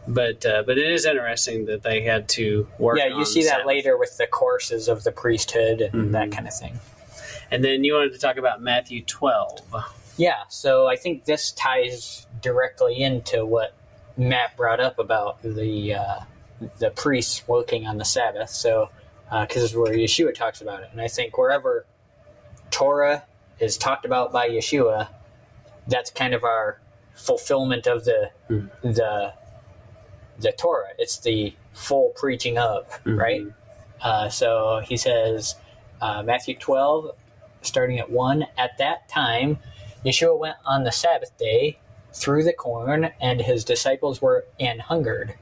But 0.08 0.46
uh, 0.46 0.64
but 0.66 0.78
it 0.78 0.90
is 0.90 1.06
interesting 1.06 1.66
that 1.66 1.84
they 1.84 2.02
had 2.02 2.30
to 2.30 2.68
work. 2.80 2.98
Yeah, 2.98 3.08
you 3.08 3.26
see 3.26 3.44
that 3.44 3.50
Sabbath. 3.50 3.66
later 3.68 3.98
with 3.98 4.18
the 4.18 4.26
courses 4.28 4.88
of 4.88 5.04
the 5.04 5.12
priesthood 5.12 5.82
and 5.82 5.94
Mhm. 5.94 6.12
that 6.14 6.32
kind 6.32 6.48
of 6.48 6.54
thing. 6.54 6.80
And 7.52 7.64
then 7.64 7.84
you 7.84 7.94
wanted 7.94 8.14
to 8.14 8.20
talk 8.20 8.38
about 8.38 8.62
Matthew 8.62 9.04
twelve. 9.04 9.60
Yeah, 10.16 10.44
so 10.50 10.88
I 10.88 10.96
think 10.96 11.26
this 11.26 11.52
ties 11.52 12.26
directly 12.42 13.02
into 13.04 13.46
what 13.46 13.74
Matt 14.16 14.56
brought 14.58 14.80
up 14.80 14.98
about 14.98 15.42
the 15.44 15.94
uh, 15.96 16.20
the 16.80 16.90
priests 16.90 17.46
working 17.48 17.86
on 17.86 17.98
the 17.98 18.06
Sabbath. 18.06 18.50
So, 18.50 18.90
because 19.30 19.62
this 19.62 19.72
is 19.72 19.76
where 19.78 19.94
Yeshua 19.94 20.34
talks 20.34 20.62
about 20.62 20.84
it, 20.84 20.90
and 20.94 21.02
I 21.02 21.08
think 21.10 21.38
wherever 21.38 21.86
Torah 22.72 23.24
is 23.60 23.78
talked 23.78 24.06
about 24.06 24.32
by 24.32 24.50
Yeshua, 24.50 25.10
that's 25.88 26.12
kind 26.12 26.34
of 26.34 26.44
our 26.44 26.80
fulfillment 27.14 27.88
of 27.88 28.06
the 28.06 28.30
Mhm. 28.50 28.70
the 28.82 29.34
the 30.40 30.52
Torah. 30.52 30.90
It's 30.98 31.18
the 31.18 31.54
full 31.74 32.10
preaching 32.16 32.58
of 32.58 32.88
Mhm. 33.04 33.20
right. 33.20 33.46
Uh, 34.02 34.30
so 34.30 34.82
he 34.86 34.98
says, 34.98 35.56
uh, 36.02 36.22
Matthew 36.24 36.56
12, 36.58 37.12
starting 37.62 38.00
at 38.00 38.10
1, 38.12 38.48
At 38.58 38.78
that 38.78 39.10
time, 39.10 39.60
Yeshua 40.06 40.38
went 40.38 40.58
on 40.66 40.84
the 40.84 40.92
Sabbath 40.92 41.36
day 41.38 41.80
through 42.14 42.44
the 42.44 42.54
corn, 42.54 43.12
and 43.20 43.42
his 43.42 43.64
disciples 43.66 44.22
were 44.22 44.46
an 44.60 44.80
hungered, 44.80 45.36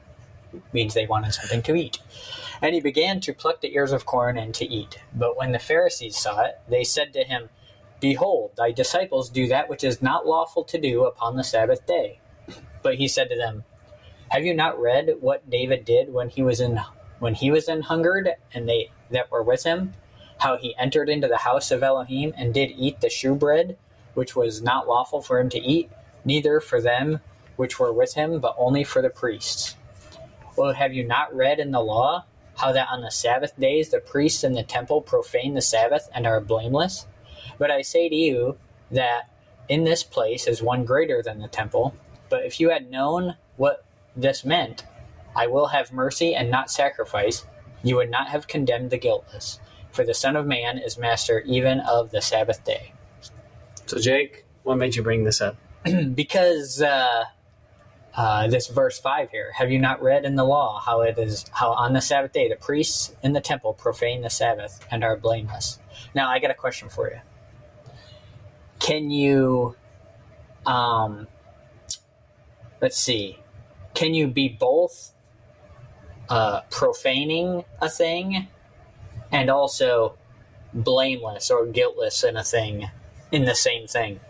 means 0.72 0.94
they 0.94 1.06
wanted 1.06 1.32
something 1.34 1.62
to 1.62 1.74
eat. 1.74 1.98
And 2.62 2.74
he 2.74 2.80
began 2.80 3.20
to 3.20 3.34
pluck 3.34 3.60
the 3.60 3.74
ears 3.74 3.92
of 3.92 4.06
corn 4.06 4.38
and 4.38 4.54
to 4.54 4.64
eat. 4.64 4.98
But 5.14 5.36
when 5.36 5.52
the 5.52 5.58
Pharisees 5.58 6.16
saw 6.16 6.40
it, 6.42 6.58
they 6.68 6.84
said 6.84 7.12
to 7.12 7.24
him, 7.24 7.50
Behold, 8.00 8.52
thy 8.56 8.72
disciples 8.72 9.30
do 9.30 9.46
that 9.48 9.68
which 9.68 9.84
is 9.84 10.02
not 10.02 10.26
lawful 10.26 10.64
to 10.64 10.78
do 10.78 11.04
upon 11.04 11.36
the 11.36 11.44
Sabbath 11.44 11.86
day. 11.86 12.20
But 12.82 12.96
he 12.96 13.08
said 13.08 13.28
to 13.30 13.36
them, 13.36 13.64
Have 14.36 14.44
you 14.44 14.52
not 14.52 14.78
read 14.78 15.16
what 15.20 15.48
David 15.48 15.86
did 15.86 16.12
when 16.12 16.28
he 16.28 16.42
was 16.42 16.60
in 16.60 16.78
when 17.20 17.32
he 17.32 17.50
was 17.50 17.70
in 17.70 17.80
hungered, 17.80 18.28
and 18.52 18.68
they 18.68 18.90
that 19.10 19.30
were 19.30 19.42
with 19.42 19.64
him, 19.64 19.94
how 20.36 20.58
he 20.58 20.76
entered 20.76 21.08
into 21.08 21.26
the 21.26 21.38
house 21.38 21.70
of 21.70 21.82
Elohim 21.82 22.34
and 22.36 22.52
did 22.52 22.70
eat 22.76 23.00
the 23.00 23.08
shewbread, 23.08 23.78
which 24.12 24.36
was 24.36 24.60
not 24.60 24.86
lawful 24.86 25.22
for 25.22 25.40
him 25.40 25.48
to 25.48 25.58
eat, 25.58 25.90
neither 26.26 26.60
for 26.60 26.82
them 26.82 27.20
which 27.56 27.78
were 27.78 27.94
with 27.94 28.12
him, 28.12 28.38
but 28.38 28.54
only 28.58 28.84
for 28.84 29.00
the 29.00 29.08
priests. 29.08 29.74
Well, 30.54 30.74
have 30.74 30.92
you 30.92 31.06
not 31.06 31.34
read 31.34 31.58
in 31.58 31.70
the 31.70 31.80
law 31.80 32.26
how 32.58 32.72
that 32.72 32.88
on 32.90 33.00
the 33.00 33.10
Sabbath 33.10 33.58
days 33.58 33.88
the 33.88 34.00
priests 34.00 34.44
in 34.44 34.52
the 34.52 34.62
temple 34.62 35.00
profane 35.00 35.54
the 35.54 35.62
Sabbath 35.62 36.10
and 36.14 36.26
are 36.26 36.42
blameless? 36.42 37.06
But 37.56 37.70
I 37.70 37.80
say 37.80 38.10
to 38.10 38.14
you 38.14 38.58
that 38.90 39.30
in 39.70 39.84
this 39.84 40.02
place 40.02 40.46
is 40.46 40.62
one 40.62 40.84
greater 40.84 41.22
than 41.22 41.38
the 41.38 41.48
temple. 41.48 41.94
But 42.28 42.44
if 42.44 42.60
you 42.60 42.68
had 42.68 42.90
known 42.90 43.36
what 43.56 43.82
this 44.16 44.44
meant, 44.44 44.84
I 45.34 45.46
will 45.46 45.68
have 45.68 45.92
mercy 45.92 46.34
and 46.34 46.50
not 46.50 46.70
sacrifice, 46.70 47.46
you 47.82 47.96
would 47.96 48.10
not 48.10 48.28
have 48.28 48.48
condemned 48.48 48.90
the 48.90 48.98
guiltless. 48.98 49.60
For 49.92 50.04
the 50.04 50.14
Son 50.14 50.36
of 50.36 50.46
Man 50.46 50.78
is 50.78 50.98
master 50.98 51.40
even 51.40 51.80
of 51.80 52.10
the 52.10 52.20
Sabbath 52.20 52.64
day. 52.64 52.92
So, 53.86 53.98
Jake, 53.98 54.44
what 54.62 54.78
made 54.78 54.96
you 54.96 55.02
bring 55.02 55.24
this 55.24 55.40
up? 55.40 55.56
because 56.14 56.82
uh, 56.82 57.24
uh, 58.16 58.48
this 58.48 58.68
verse 58.68 58.98
5 58.98 59.30
here 59.30 59.52
have 59.52 59.70
you 59.70 59.78
not 59.78 60.02
read 60.02 60.24
in 60.24 60.36
the 60.36 60.44
law 60.44 60.80
how 60.80 61.02
it 61.02 61.18
is 61.18 61.44
how 61.52 61.72
on 61.72 61.92
the 61.92 62.00
sabbath 62.00 62.32
day 62.32 62.48
the 62.48 62.56
priests 62.56 63.14
in 63.22 63.32
the 63.34 63.40
temple 63.40 63.74
profane 63.74 64.22
the 64.22 64.30
sabbath 64.30 64.80
and 64.90 65.04
are 65.04 65.16
blameless 65.16 65.78
now 66.14 66.28
i 66.28 66.38
got 66.38 66.50
a 66.50 66.54
question 66.54 66.88
for 66.88 67.10
you 67.10 67.20
can 68.78 69.10
you 69.10 69.76
um 70.64 71.28
let's 72.80 72.98
see 72.98 73.38
can 73.96 74.14
you 74.14 74.28
be 74.28 74.48
both 74.48 75.12
uh, 76.28 76.60
profaning 76.70 77.64
a 77.80 77.88
thing 77.88 78.46
and 79.32 79.50
also 79.50 80.16
blameless 80.72 81.50
or 81.50 81.66
guiltless 81.66 82.22
in 82.22 82.36
a 82.36 82.44
thing 82.44 82.88
in 83.32 83.44
the 83.44 83.54
same 83.54 83.88
thing 83.88 84.20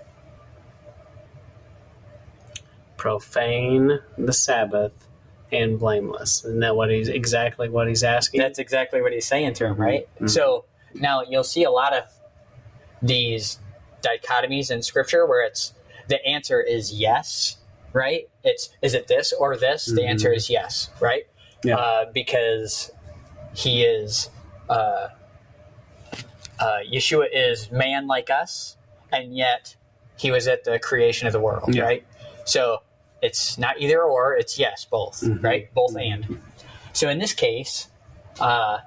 Profane 2.96 4.00
the 4.16 4.33
Sabbath 4.33 5.07
and 5.52 5.79
blameless. 5.79 6.44
Isn't 6.44 6.61
that 6.61 6.76
what 6.76 6.90
he's 6.90 7.09
exactly 7.09 7.68
what 7.68 7.88
he's 7.88 8.02
asking? 8.02 8.40
That's 8.40 8.59
exactly 8.59 9.02
what 9.02 9.12
he's 9.12 9.26
saying 9.26 9.55
to 9.55 9.66
him, 9.66 9.76
right? 9.76 10.09
Mhm. 10.20 10.31
So 10.31 10.64
now 10.94 11.22
you'll 11.22 11.44
see 11.44 11.62
a 11.64 11.70
lot 11.70 11.94
of 11.94 12.05
these 13.02 13.59
dichotomies 14.02 14.70
in 14.70 14.83
scripture 14.83 15.26
where 15.26 15.44
it's 15.44 15.74
the 16.09 16.24
answer 16.24 16.61
is 16.61 16.92
yes, 16.92 17.59
right? 17.96 18.28
It's 18.44 18.68
is 18.82 18.92
it 18.94 19.09
this 19.09 19.32
or 19.32 19.56
this? 19.56 19.87
The 19.87 20.02
Mhm. 20.02 20.09
answer 20.11 20.32
is 20.32 20.50
yes, 20.50 20.90
right? 21.00 21.26
Yeah. 21.64 21.76
Uh, 21.78 22.04
because 22.12 22.92
he 23.54 23.82
is 23.85 24.28
uh, 24.68 25.09
uh, 26.61 26.78
Yeshua 26.92 27.26
is 27.32 27.70
man 27.70 28.06
like 28.06 28.28
us, 28.30 28.76
and 29.12 29.35
yet 29.37 29.76
he 30.16 30.30
was 30.30 30.46
at 30.46 30.64
the 30.64 30.78
creation 30.78 31.26
of 31.26 31.32
the 31.32 31.40
world, 31.40 31.74
Yeah. 31.74 31.82
right? 31.85 32.06
So 32.44 32.82
it's 33.22 33.56
not 33.59 33.80
either 33.80 34.02
or; 34.02 34.37
it's 34.37 34.59
yes, 34.59 34.85
both, 34.85 35.20
Mhm. 35.22 35.42
right? 35.42 35.72
Both 35.74 35.96
and. 35.96 36.40
So 36.92 37.09
in 37.09 37.18
this 37.18 37.32
case, 37.32 37.88
uh, 38.40 38.78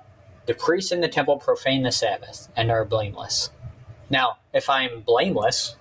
the 0.46 0.54
priests 0.54 0.92
in 0.92 1.02
the 1.02 1.08
temple 1.08 1.38
profane 1.38 1.84
the 1.84 1.92
Sabbath 1.92 2.50
and 2.56 2.70
are 2.72 2.86
blameless. 2.86 3.50
Now, 4.10 4.38
if 4.54 4.70
I'm 4.70 5.02
blameless, 5.02 5.76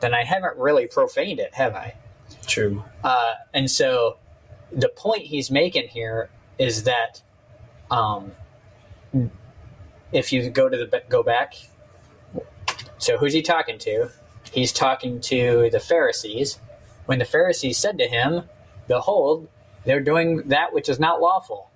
then 0.00 0.14
I 0.14 0.24
haven't 0.24 0.56
really 0.56 0.86
profaned 0.86 1.40
it, 1.40 1.54
have 1.54 1.74
I? 1.74 1.94
True. 2.46 2.84
Uh, 3.02 3.34
and 3.52 3.70
so 3.70 4.18
the 4.72 4.88
point 4.88 5.22
he's 5.22 5.50
making 5.50 5.88
here 5.88 6.30
is 6.58 6.84
that 6.84 7.22
um, 7.90 8.32
if 10.12 10.32
you 10.32 10.48
go 10.50 10.68
to 10.68 10.76
the 10.76 11.02
go 11.08 11.22
back, 11.22 11.54
so 12.98 13.16
who's 13.18 13.32
he 13.32 13.42
talking 13.42 13.78
to? 13.78 14.10
He's 14.52 14.72
talking 14.72 15.20
to 15.22 15.68
the 15.70 15.80
Pharisees. 15.80 16.60
When 17.06 17.18
the 17.18 17.24
Pharisees 17.24 17.78
said 17.78 17.98
to 17.98 18.06
him, 18.06 18.48
"Behold, 18.88 19.48
they're 19.84 20.00
doing 20.00 20.48
that 20.48 20.72
which 20.72 20.88
is 20.88 20.98
not 20.98 21.20
lawful 21.20 21.70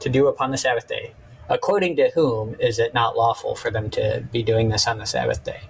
to 0.00 0.08
do 0.08 0.26
upon 0.26 0.50
the 0.50 0.58
Sabbath 0.58 0.86
day." 0.86 1.14
According 1.48 1.96
to 1.96 2.10
whom 2.10 2.56
is 2.58 2.80
it 2.80 2.92
not 2.92 3.16
lawful 3.16 3.54
for 3.54 3.70
them 3.70 3.88
to 3.90 4.24
be 4.32 4.42
doing 4.42 4.68
this 4.68 4.86
on 4.88 4.98
the 4.98 5.06
Sabbath 5.06 5.44
day? 5.44 5.60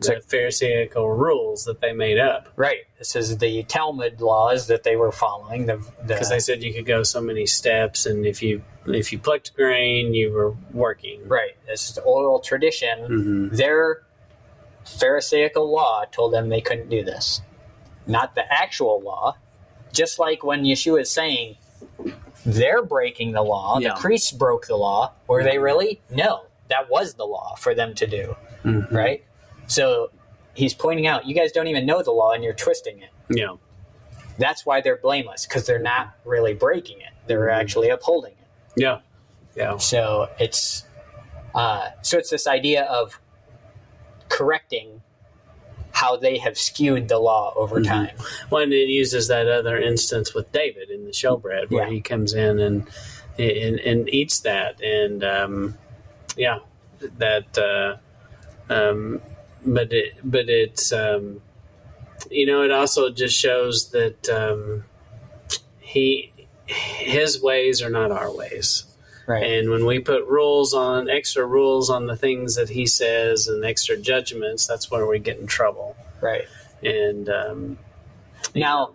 The 0.00 0.20
Pharisaical 0.26 1.08
rules 1.10 1.64
that 1.64 1.80
they 1.80 1.92
made 1.92 2.18
up 2.18 2.48
Right. 2.56 2.80
This 2.98 3.14
is 3.16 3.38
the 3.38 3.62
Talmud 3.64 4.20
laws 4.20 4.66
that 4.68 4.82
they 4.82 4.96
were 4.96 5.12
following. 5.12 5.66
Because 5.66 6.28
the 6.28 6.34
they 6.34 6.38
said 6.40 6.62
you 6.62 6.72
could 6.72 6.86
go 6.86 7.02
so 7.02 7.20
many 7.20 7.46
steps, 7.46 8.06
and 8.06 8.24
if 8.26 8.42
you 8.42 8.62
if 8.86 9.12
you 9.12 9.18
plucked 9.18 9.54
grain, 9.54 10.14
you 10.14 10.32
were 10.32 10.54
working. 10.72 11.20
right. 11.28 11.52
This 11.66 11.88
is 11.90 11.94
the 11.96 12.02
oral 12.02 12.40
tradition. 12.40 12.98
Mm-hmm. 13.00 13.56
Their 13.56 14.02
Pharisaical 14.84 15.70
law 15.70 16.04
told 16.10 16.32
them 16.32 16.48
they 16.48 16.60
couldn't 16.60 16.88
do 16.88 17.04
this, 17.04 17.42
not 18.06 18.34
the 18.34 18.50
actual 18.52 19.00
law. 19.00 19.36
Just 19.92 20.18
like 20.18 20.42
when 20.44 20.64
Yeshua 20.64 21.02
is 21.02 21.10
saying 21.10 21.56
they're 22.46 22.82
breaking 22.82 23.32
the 23.32 23.42
law, 23.42 23.78
Yeah. 23.78 23.94
the 23.94 24.00
priests 24.00 24.32
broke 24.32 24.66
the 24.66 24.76
law. 24.76 25.12
Were 25.26 25.42
they 25.42 25.58
really? 25.58 26.00
No, 26.10 26.46
that 26.68 26.88
was 26.90 27.14
the 27.14 27.24
law 27.26 27.54
for 27.56 27.74
them 27.74 27.94
to 27.96 28.06
do. 28.06 28.36
Mm-hmm. 28.64 28.94
Right. 28.94 29.24
So 29.70 30.10
he's 30.54 30.74
pointing 30.74 31.06
out 31.06 31.26
you 31.26 31.34
guys 31.34 31.52
don't 31.52 31.68
even 31.68 31.86
know 31.86 32.02
the 32.02 32.10
law 32.10 32.32
and 32.32 32.42
you're 32.42 32.52
twisting 32.54 32.98
it. 33.00 33.10
Yeah. 33.28 33.54
That's 34.36 34.66
why 34.66 34.80
they're 34.80 34.96
blameless 34.96 35.46
because 35.46 35.64
they're 35.66 35.78
not 35.78 36.14
really 36.24 36.54
breaking 36.54 37.00
it; 37.00 37.12
they're 37.26 37.50
actually 37.50 37.88
upholding 37.90 38.32
it. 38.32 38.48
Yeah. 38.76 39.00
Yeah. 39.54 39.76
So 39.76 40.28
it's 40.38 40.84
uh, 41.54 41.90
so 42.02 42.18
it's 42.18 42.30
this 42.30 42.46
idea 42.46 42.84
of 42.84 43.20
correcting 44.28 45.02
how 45.92 46.16
they 46.16 46.38
have 46.38 46.56
skewed 46.56 47.08
the 47.08 47.18
law 47.18 47.52
over 47.56 47.80
Mhm. 47.80 47.86
time. 47.86 48.16
Well, 48.48 48.62
and 48.62 48.72
it 48.72 48.88
uses 48.88 49.28
that 49.28 49.46
other 49.48 49.76
instance 49.78 50.32
with 50.34 50.50
David 50.52 50.88
in 50.90 51.04
the 51.04 51.10
showbread 51.10 51.70
where 51.70 51.84
Yeah. 51.86 51.90
he 51.90 52.00
comes 52.00 52.32
in 52.34 52.58
and 52.58 52.88
and, 53.38 53.78
and 53.80 54.08
eats 54.10 54.40
that, 54.40 54.80
and 54.82 55.22
um, 55.24 55.78
yeah, 56.36 56.58
that. 57.18 57.56
Uh, 57.58 57.96
um, 58.72 59.20
but 59.64 59.92
it, 59.92 60.14
but 60.22 60.48
it's 60.48 60.92
um, 60.92 61.40
you 62.30 62.46
know 62.46 62.62
it 62.62 62.70
also 62.70 63.10
just 63.10 63.36
shows 63.36 63.90
that 63.90 64.28
um, 64.28 64.84
he 65.80 66.32
his 66.66 67.42
ways 67.42 67.82
are 67.82 67.90
not 67.90 68.10
our 68.10 68.34
ways. 68.34 68.84
Right. 69.26 69.44
And 69.44 69.70
when 69.70 69.86
we 69.86 70.00
put 70.00 70.26
rules 70.26 70.74
on 70.74 71.08
extra 71.08 71.46
rules 71.46 71.88
on 71.88 72.06
the 72.06 72.16
things 72.16 72.56
that 72.56 72.68
he 72.68 72.86
says 72.86 73.46
and 73.46 73.64
extra 73.64 73.96
judgments, 73.96 74.66
that's 74.66 74.90
where 74.90 75.06
we 75.06 75.18
get 75.20 75.38
in 75.38 75.46
trouble. 75.46 75.96
right. 76.20 76.46
And 76.82 77.28
um, 77.28 77.78
Now, 78.54 78.92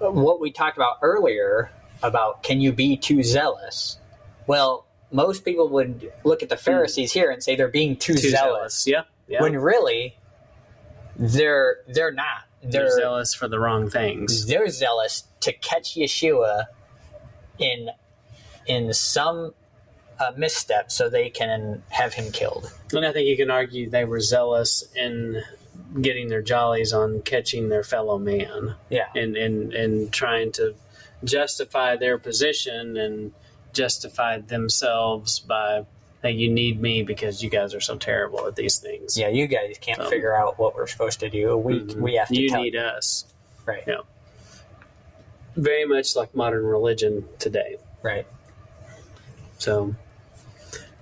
what 0.00 0.40
we 0.40 0.50
talked 0.50 0.76
about 0.76 0.96
earlier 1.02 1.70
about 2.02 2.42
can 2.42 2.60
you 2.60 2.72
be 2.72 2.96
too 2.96 3.22
zealous? 3.22 3.98
Well, 4.46 4.86
most 5.12 5.44
people 5.44 5.68
would 5.68 6.12
look 6.24 6.42
at 6.42 6.48
the 6.48 6.56
Pharisees 6.56 7.12
here 7.12 7.30
and 7.30 7.42
say 7.42 7.54
they're 7.54 7.68
being 7.68 7.96
too, 7.96 8.14
too 8.14 8.30
zealous, 8.30 8.82
zealous. 8.82 8.86
Yeah, 8.86 9.02
yeah. 9.28 9.42
when 9.42 9.56
really 9.56 10.16
they're 11.16 11.78
they're 11.88 12.12
not. 12.12 12.44
they're, 12.62 12.82
They're 12.82 12.96
zealous 12.98 13.34
for 13.34 13.48
the 13.48 13.58
wrong 13.58 13.88
things. 13.90 14.46
they're 14.46 14.68
zealous 14.68 15.24
to 15.40 15.52
catch 15.52 15.94
Yeshua 15.94 16.66
in 17.58 17.88
in 18.66 18.92
some 18.92 19.54
uh, 20.18 20.32
misstep 20.36 20.90
so 20.90 21.08
they 21.08 21.30
can 21.30 21.82
have 21.88 22.14
him 22.14 22.32
killed. 22.32 22.72
And 22.92 23.04
I 23.06 23.12
think 23.12 23.28
you 23.28 23.36
can 23.36 23.50
argue 23.50 23.88
they 23.88 24.04
were 24.04 24.20
zealous 24.20 24.84
in 24.94 25.42
getting 26.00 26.28
their 26.28 26.42
jollies 26.42 26.92
on 26.92 27.20
catching 27.22 27.68
their 27.68 27.82
fellow 27.84 28.18
man 28.18 28.74
Yeah. 28.90 29.06
and, 29.14 29.36
and, 29.36 29.72
and 29.72 30.12
trying 30.12 30.52
to 30.52 30.74
justify 31.22 31.96
their 31.96 32.18
position 32.18 32.96
and 32.96 33.32
justify 33.72 34.38
themselves 34.38 35.38
by, 35.38 35.86
hey, 36.22 36.32
you 36.32 36.50
need 36.50 36.80
me 36.80 37.02
because 37.02 37.42
you 37.42 37.50
guys 37.50 37.74
are 37.74 37.80
so 37.80 37.96
terrible 37.96 38.46
at 38.46 38.56
these 38.56 38.78
things. 38.78 39.16
Yeah, 39.18 39.28
you 39.28 39.46
guys 39.46 39.76
can't 39.80 40.00
Um, 40.00 40.08
figure 40.10 40.34
out 40.34 40.58
what 40.58 40.74
we're 40.74 40.86
supposed 40.86 41.20
to 41.20 41.30
do. 41.30 41.56
We 41.56 41.80
Mhm. 41.80 41.96
we 41.96 42.14
have 42.14 42.28
to 42.28 42.34
You 42.40 42.50
need 42.56 42.74
you. 42.74 42.80
us. 42.80 43.26
Right. 43.64 43.82
Yeah. 43.86 43.98
Very 45.56 45.84
much 45.86 46.14
like 46.16 46.34
modern 46.34 46.64
religion 46.64 47.28
today. 47.38 47.76
Right. 48.02 48.26
So, 49.58 49.94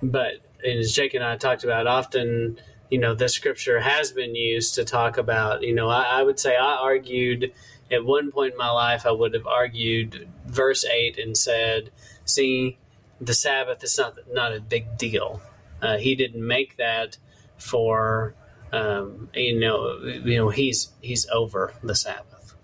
but 0.01 0.35
as 0.65 0.93
Jake 0.93 1.13
and 1.13 1.23
I 1.23 1.35
talked 1.37 1.63
about, 1.63 1.87
often, 1.87 2.59
you 2.89 2.97
know, 2.97 3.13
the 3.13 3.27
scripture 3.29 3.79
has 3.81 4.11
been 4.11 4.33
used 4.35 4.75
to 4.75 4.85
talk 4.85 5.17
about, 5.17 5.61
you 5.63 5.73
know, 5.73 5.89
I, 5.89 6.03
I 6.03 6.23
would 6.23 6.39
say 6.39 6.55
I 6.55 6.75
argued 6.81 7.51
at 7.91 8.03
one 8.05 8.31
point 8.31 8.53
in 8.53 8.57
my 8.57 8.71
life, 8.71 9.05
I 9.05 9.11
would 9.11 9.33
have 9.33 9.45
argued 9.45 10.27
verse 10.47 10.85
8 10.85 11.19
and 11.19 11.37
said, 11.37 11.91
see, 12.23 12.77
the 13.21 13.33
Sabbath 13.33 13.83
is 13.83 13.97
not 13.97 14.17
not 14.31 14.53
a 14.53 14.59
big 14.59 14.97
deal. 14.97 15.41
Uh, 15.81 15.97
he 15.97 16.15
didn't 16.15 16.45
make 16.45 16.77
that 16.77 17.17
for 17.57 18.33
um, 18.73 19.29
you 19.33 19.59
know 19.59 19.97
you 20.03 20.37
know 20.37 20.49
he's 20.49 20.89
he's 21.01 21.27
over 21.29 21.73
the 21.83 21.95
Sabbath. 21.95 22.55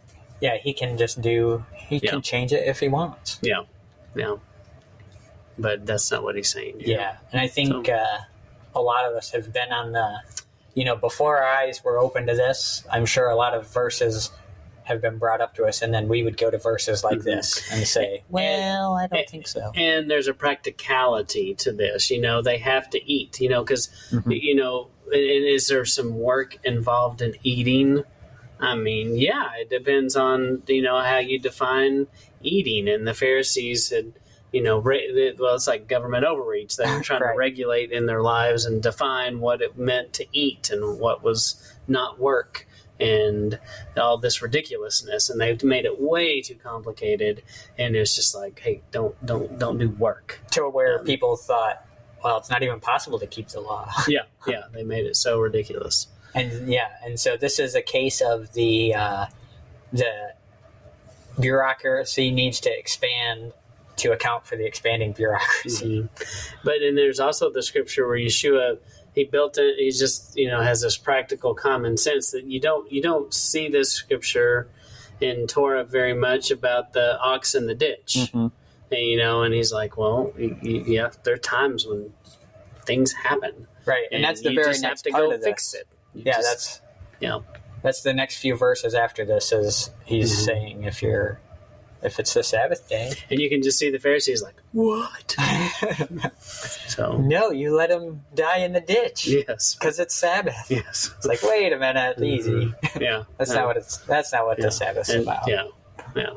Yeah, 0.41 0.57
he 0.57 0.73
can 0.73 0.97
just 0.97 1.21
do. 1.21 1.65
He 1.75 1.97
Yeah. 1.97 2.11
can 2.11 2.21
change 2.21 2.51
it 2.53 2.67
if 2.67 2.79
he 2.79 2.87
wants. 2.87 3.37
Yeah, 3.41 3.63
yeah. 4.15 4.37
But 5.57 5.85
that's 5.85 6.09
not 6.11 6.23
what 6.23 6.35
he's 6.35 6.49
saying. 6.49 6.75
Yeah, 6.79 7.17
and 7.31 7.39
I 7.41 7.47
think 7.47 7.89
uh, 7.89 8.17
a 8.73 8.81
lot 8.81 9.05
of 9.05 9.15
us 9.15 9.31
have 9.31 9.53
been 9.53 9.71
on 9.71 9.91
the, 9.91 10.19
you 10.73 10.85
know, 10.85 10.95
before 10.95 11.37
our 11.37 11.47
eyes 11.47 11.83
were 11.83 11.99
open 11.99 12.25
to 12.27 12.33
this. 12.33 12.83
I'm 12.91 13.05
sure 13.05 13.29
a 13.29 13.35
lot 13.35 13.53
of 13.53 13.67
verses 13.67 14.31
have 14.91 15.01
been 15.01 15.17
brought 15.17 15.41
up 15.41 15.55
to 15.55 15.65
us, 15.65 15.81
and 15.81 15.93
then 15.93 16.07
we 16.07 16.23
would 16.23 16.37
go 16.37 16.51
to 16.51 16.57
verses 16.57 17.03
like 17.03 17.19
Mhm. 17.19 17.23
this 17.23 17.71
and 17.71 17.85
say, 17.87 18.23
"Well, 18.29 18.95
I 18.95 19.07
don't 19.07 19.27
think 19.29 19.47
so." 19.47 19.71
and 19.75 20.09
there's 20.09 20.27
a 20.27 20.33
practicality 20.33 21.53
to 21.55 21.71
this. 21.71 22.09
You 22.11 22.21
know, 22.21 22.41
they 22.41 22.57
have 22.57 22.89
to 22.91 23.11
eat. 23.11 23.39
You 23.41 23.49
know, 23.49 23.63
because 23.63 23.89
Mhm. 24.11 24.41
you 24.41 24.55
know, 24.55 24.89
and 25.11 25.15
and 25.21 25.45
is 25.45 25.67
there 25.67 25.85
some 25.85 26.17
work 26.17 26.57
involved 26.63 27.21
in 27.21 27.35
eating? 27.43 28.03
I 28.59 28.75
mean, 28.75 29.15
yeah, 29.17 29.49
it 29.59 29.69
depends 29.69 30.15
on 30.15 30.63
you 30.67 30.81
know 30.81 30.99
how 30.99 31.17
you 31.17 31.39
define 31.39 32.07
eating. 32.43 32.87
And 32.89 33.07
the 33.07 33.13
Pharisees 33.13 33.89
had, 33.89 34.13
you 34.51 34.61
know, 34.61 34.77
re- 34.79 35.33
well, 35.39 35.55
it's 35.55 35.67
like 35.67 35.87
government 35.87 36.25
overreach. 36.25 36.75
They 36.77 36.85
were 36.85 37.01
trying 37.03 37.21
Right. 37.21 37.33
to 37.33 37.37
regulate 37.37 37.91
in 37.91 38.05
their 38.05 38.21
lives 38.21 38.65
and 38.65 38.81
define 38.83 39.39
what 39.39 39.61
it 39.61 39.77
meant 39.77 40.13
to 40.13 40.25
eat 40.31 40.69
and 40.69 40.99
what 40.99 41.23
was 41.23 41.55
not 41.87 42.19
work. 42.19 42.67
And 43.01 43.59
all 43.97 44.17
this 44.17 44.41
ridiculousness, 44.41 45.29
and 45.29 45.39
they've 45.41 45.63
made 45.63 45.85
it 45.85 45.99
way 45.99 46.41
too 46.41 46.55
complicated. 46.55 47.41
And 47.77 47.95
it's 47.95 48.15
just 48.15 48.35
like, 48.35 48.59
hey, 48.59 48.81
don't, 48.91 49.15
don't, 49.25 49.57
don't 49.59 49.77
do 49.77 49.89
work. 49.89 50.39
To 50.51 50.69
where 50.69 50.99
Um, 50.99 51.05
people 51.05 51.35
thought, 51.35 51.85
"Well, 52.23 52.37
it's 52.37 52.49
not 52.49 52.61
even 52.63 52.79
possible 52.79 53.19
to 53.19 53.27
keep 53.27 53.47
the 53.49 53.59
law." 53.61 53.91
Yeah, 54.07 54.23
yeah, 54.47 54.63
they 54.73 54.83
made 54.83 55.05
it 55.05 55.15
so 55.15 55.39
ridiculous. 55.39 56.07
and 56.35 56.67
yeah, 56.69 56.89
and 57.03 57.19
so 57.19 57.35
this 57.37 57.59
is 57.59 57.75
a 57.75 57.81
case 57.81 58.21
of 58.21 58.53
the 58.53 58.93
uh, 58.93 59.25
the 59.91 60.33
bureaucracy 61.39 62.31
needs 62.31 62.59
to 62.61 62.69
expand 62.77 63.53
to 63.97 64.11
account 64.11 64.45
for 64.45 64.55
the 64.55 64.65
expanding 64.65 65.11
bureaucracy. 65.11 66.07
But 66.63 66.81
and 66.81 66.97
there's 66.97 67.19
also 67.19 67.49
the 67.51 67.61
scripture 67.63 68.07
where 68.07 68.17
Yeshua 68.17 68.77
he 69.13 69.23
built 69.25 69.57
it. 69.57 69.75
He 69.77 69.91
just 69.91 70.37
you 70.37 70.47
know 70.47 70.61
has 70.61 70.81
this 70.81 70.97
practical 70.97 71.53
common 71.53 71.97
sense 71.97 72.31
that 72.31 72.45
you 72.45 72.59
don't 72.59 72.91
you 72.91 73.01
don't 73.01 73.33
see 73.33 73.67
this 73.69 73.91
scripture 73.91 74.67
in 75.19 75.45
Torah 75.47 75.83
very 75.83 76.13
much 76.13 76.49
about 76.51 76.93
the 76.93 77.19
ox 77.19 77.53
in 77.55 77.67
the 77.67 77.75
ditch. 77.75 78.17
Mhm. 78.33 78.51
And, 78.91 78.99
you 78.99 79.17
know, 79.17 79.43
and 79.43 79.53
he's 79.53 79.71
like, 79.71 79.95
well, 79.95 80.33
y- 80.37 80.57
y- 80.61 80.83
yeah, 80.85 81.11
there 81.23 81.35
are 81.35 81.37
times 81.37 81.85
when 81.85 82.11
things 82.85 83.13
happen, 83.13 83.67
Right, 83.85 84.05
and, 84.11 84.21
that's 84.23 84.41
the 84.41 84.49
you 84.49 84.55
very 84.55 84.71
just 84.71 84.81
next 84.81 84.91
have 84.91 85.03
to 85.03 85.09
part 85.11 85.23
go 85.23 85.31
of 85.35 85.39
this. 85.39 85.45
fix 85.47 85.73
it. 85.75 85.87
You 86.13 86.23
Yeah, 86.25 86.33
just- 86.37 86.47
that's 86.49 86.81
you 87.21 87.27
know, 87.29 87.45
that's 87.83 88.01
the 88.01 88.13
next 88.13 88.37
few 88.39 88.55
verses 88.57 88.93
after 88.95 89.23
this. 89.23 89.51
Is 89.53 89.91
he's 90.05 90.31
Mhm. 90.41 90.45
saying 90.45 90.83
if 90.83 91.01
you're 91.03 91.39
if 92.03 92.19
it's 92.19 92.33
the 92.33 92.43
Sabbath 92.43 92.87
day, 92.89 93.11
and 93.29 93.39
you 93.39 93.49
can 93.49 93.61
just 93.61 93.77
see 93.77 93.89
the 93.89 93.99
Pharisees 93.99 94.41
like, 94.41 94.55
what? 94.71 95.35
So 96.87 97.17
no, 97.17 97.51
you 97.51 97.73
let 97.75 97.89
him 97.89 98.23
die 98.35 98.57
in 98.57 98.73
the 98.73 98.81
ditch 98.81 99.27
yes, 99.27 99.75
because 99.75 99.99
it's 99.99 100.13
Sabbath. 100.13 100.65
yes, 100.69 101.11
It's 101.17 101.25
like 101.25 101.41
wait 101.43 101.71
a 101.73 101.77
minute, 101.79 102.21
easy. 102.21 102.73
yeah. 102.99 103.23
That's 103.37 103.51
not 103.51 103.65
what 103.67 103.77
it's. 103.77 103.97
That's 103.97 104.33
not 104.33 104.45
what 104.45 104.57
yeah. 104.59 104.65
the 104.65 104.71
Sabbath's 104.71 105.09
and- 105.09 105.23
about. 105.23 105.47
Yeah, 105.47 105.67
yeah. 106.15 106.29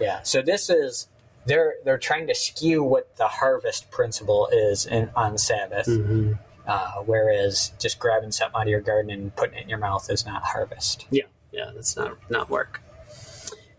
Yeah. 0.00 0.22
So 0.22 0.40
this 0.42 0.70
is 0.70 1.08
they're 1.44 1.74
they're 1.84 1.98
trying 1.98 2.26
to 2.28 2.34
skew 2.34 2.82
what 2.82 3.16
the 3.16 3.28
harvest 3.28 3.90
principle 3.90 4.48
is 4.52 4.86
in 4.86 5.10
on 5.14 5.36
Sabbath, 5.38 5.86
hmm 5.86 6.32
uh, 6.66 6.92
whereas 7.04 7.72
just 7.80 7.98
grabbing 7.98 8.30
something 8.30 8.56
out 8.60 8.62
of 8.62 8.68
your 8.68 8.80
garden 8.80 9.10
and 9.10 9.34
putting 9.34 9.58
it 9.58 9.62
in 9.64 9.68
your 9.68 9.78
mouth 9.78 10.08
is 10.10 10.24
not 10.24 10.42
harvest. 10.44 11.04
Yeah, 11.10 11.24
yeah, 11.52 11.70
that's 11.74 11.96
not 11.96 12.16
not 12.30 12.48
work. 12.48 12.80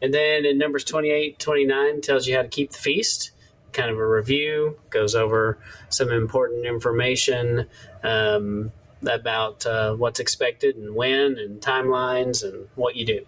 And 0.02 0.14
then 0.14 0.46
in 0.46 0.58
Numbers 0.58 0.84
28, 0.84 1.38
29 1.40 2.02
tells 2.02 2.28
you 2.28 2.36
how 2.36 2.42
to 2.42 2.48
keep 2.48 2.72
the 2.72 2.78
feast. 2.78 3.32
Kind 3.72 3.90
of 3.90 3.98
a 3.98 4.06
review, 4.08 4.78
goes 4.90 5.16
over 5.16 5.58
some 5.90 6.12
important 6.12 6.66
information 6.66 7.68
um, 8.04 8.72
about 9.10 9.66
uh, 9.66 9.96
what's 9.96 10.20
expected 10.20 10.76
and 10.76 10.94
when, 10.94 11.38
and 11.38 11.62
timelines, 11.62 12.44
and 12.44 12.68
what 12.76 12.98
you 12.98 13.06
do. 13.06 13.26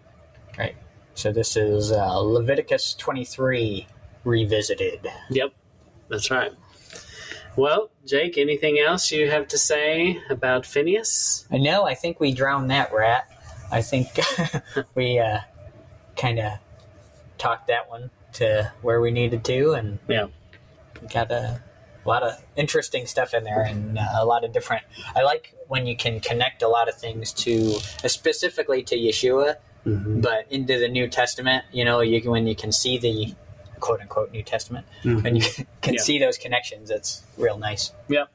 Right. 0.57 0.75
So 1.13 1.31
this 1.31 1.55
is 1.55 1.91
uh, 1.91 2.17
Leviticus 2.17 2.93
twenty 2.95 3.23
three 3.23 3.87
revisited. 4.25 5.07
Yep, 5.29 5.53
that's 6.09 6.29
right. 6.29 6.51
Well, 7.55 7.91
Jake, 8.05 8.37
anything 8.37 8.79
else 8.79 9.11
you 9.11 9.29
have 9.29 9.47
to 9.49 9.57
say 9.57 10.19
about 10.29 10.65
Phineas? 10.65 11.47
I 11.51 11.57
know. 11.57 11.85
I 11.85 11.93
think 11.93 12.19
we 12.19 12.33
drowned 12.33 12.71
that 12.71 12.91
rat. 12.93 13.29
I 13.71 13.81
think 13.81 14.07
we 14.95 15.19
uh, 15.19 15.39
kind 16.17 16.39
of 16.39 16.53
talked 17.37 17.67
that 17.67 17.89
one 17.89 18.09
to 18.33 18.71
where 18.81 18.99
we 19.01 19.11
needed 19.11 19.43
to, 19.45 19.71
and 19.73 19.99
Yeah. 20.07 20.27
got 21.11 21.31
a 21.31 21.61
lot 22.05 22.23
of 22.23 22.33
interesting 22.55 23.05
stuff 23.05 23.33
in 23.33 23.43
there, 23.43 23.61
and 23.61 23.97
uh, 23.97 24.03
a 24.15 24.25
lot 24.25 24.43
of 24.43 24.51
different. 24.53 24.83
I 25.15 25.21
like 25.23 25.53
when 25.67 25.85
you 25.87 25.95
can 25.95 26.19
connect 26.19 26.61
a 26.61 26.67
lot 26.67 26.89
of 26.89 26.95
things 26.95 27.31
to 27.33 27.79
specifically 28.07 28.83
to 28.83 28.95
Yeshua, 28.97 29.55
Mm-hmm. 29.85 30.21
but 30.21 30.45
into 30.49 30.79
the 30.79 30.87
New 30.87 31.09
Testament. 31.09 31.65
You 31.73 31.83
know, 31.83 31.99
you 31.99 32.21
can, 32.21 32.31
when 32.31 32.47
you 32.47 32.55
can 32.55 32.71
see 32.71 32.97
the 32.97 33.35
quote 33.81 33.99
unquote 33.99 34.31
New 34.31 34.41
Testament, 34.43 34.85
and 35.03 35.37
you 35.37 35.43
can 35.81 35.95
Yeah. 35.95 35.99
see 36.01 36.19
those 36.19 36.37
connections. 36.37 36.89
It's 36.89 37.21
real 37.37 37.57
nice. 37.57 37.91
Yep. 38.07 38.29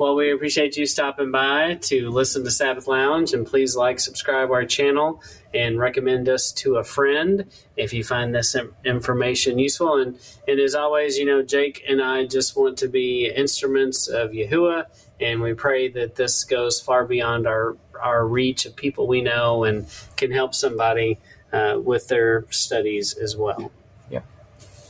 Well, 0.00 0.16
we 0.16 0.32
appreciate 0.32 0.78
you 0.78 0.86
stopping 0.86 1.30
by 1.30 1.74
to 1.74 2.08
listen 2.08 2.42
to 2.44 2.50
Sabbath 2.50 2.86
Lounge, 2.86 3.34
and 3.34 3.46
please 3.46 3.76
like, 3.76 4.00
subscribe 4.00 4.50
our 4.50 4.64
channel, 4.64 5.22
and 5.52 5.78
recommend 5.78 6.26
us 6.26 6.52
to 6.52 6.76
a 6.76 6.84
friend 6.84 7.44
if 7.76 7.92
you 7.92 8.02
find 8.02 8.34
this 8.34 8.56
information 8.82 9.58
useful. 9.58 10.00
And 10.00 10.18
and 10.48 10.58
as 10.58 10.74
always, 10.74 11.18
you 11.18 11.26
know, 11.26 11.42
Jake 11.42 11.84
and 11.86 12.00
I 12.00 12.24
just 12.24 12.56
want 12.56 12.78
to 12.78 12.88
be 12.88 13.26
instruments 13.26 14.08
of 14.08 14.30
Yahuwah, 14.30 14.86
and 15.20 15.42
we 15.42 15.52
pray 15.52 15.88
that 15.88 16.14
this 16.14 16.44
goes 16.44 16.80
far 16.80 17.04
beyond 17.04 17.46
our 17.46 17.76
our 18.00 18.26
reach 18.26 18.64
of 18.64 18.76
people 18.76 19.06
we 19.06 19.20
know 19.20 19.64
and 19.64 19.86
can 20.16 20.30
help 20.30 20.54
somebody 20.54 21.18
uh, 21.52 21.78
with 21.78 22.08
their 22.08 22.46
studies 22.48 23.12
as 23.18 23.36
well. 23.36 23.70
Yeah. 24.08 24.22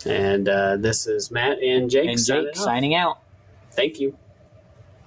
And 0.07 0.49
uh, 0.49 0.77
this 0.77 1.09
is 1.09 1.33
Matt 1.33 1.61
and 1.61 1.91
Jake. 1.91 2.09
And 2.09 2.25
Jake 2.25 2.55
signing 2.55 2.95
out. 2.95 3.19
Thank 3.73 3.99
you. 3.99 4.17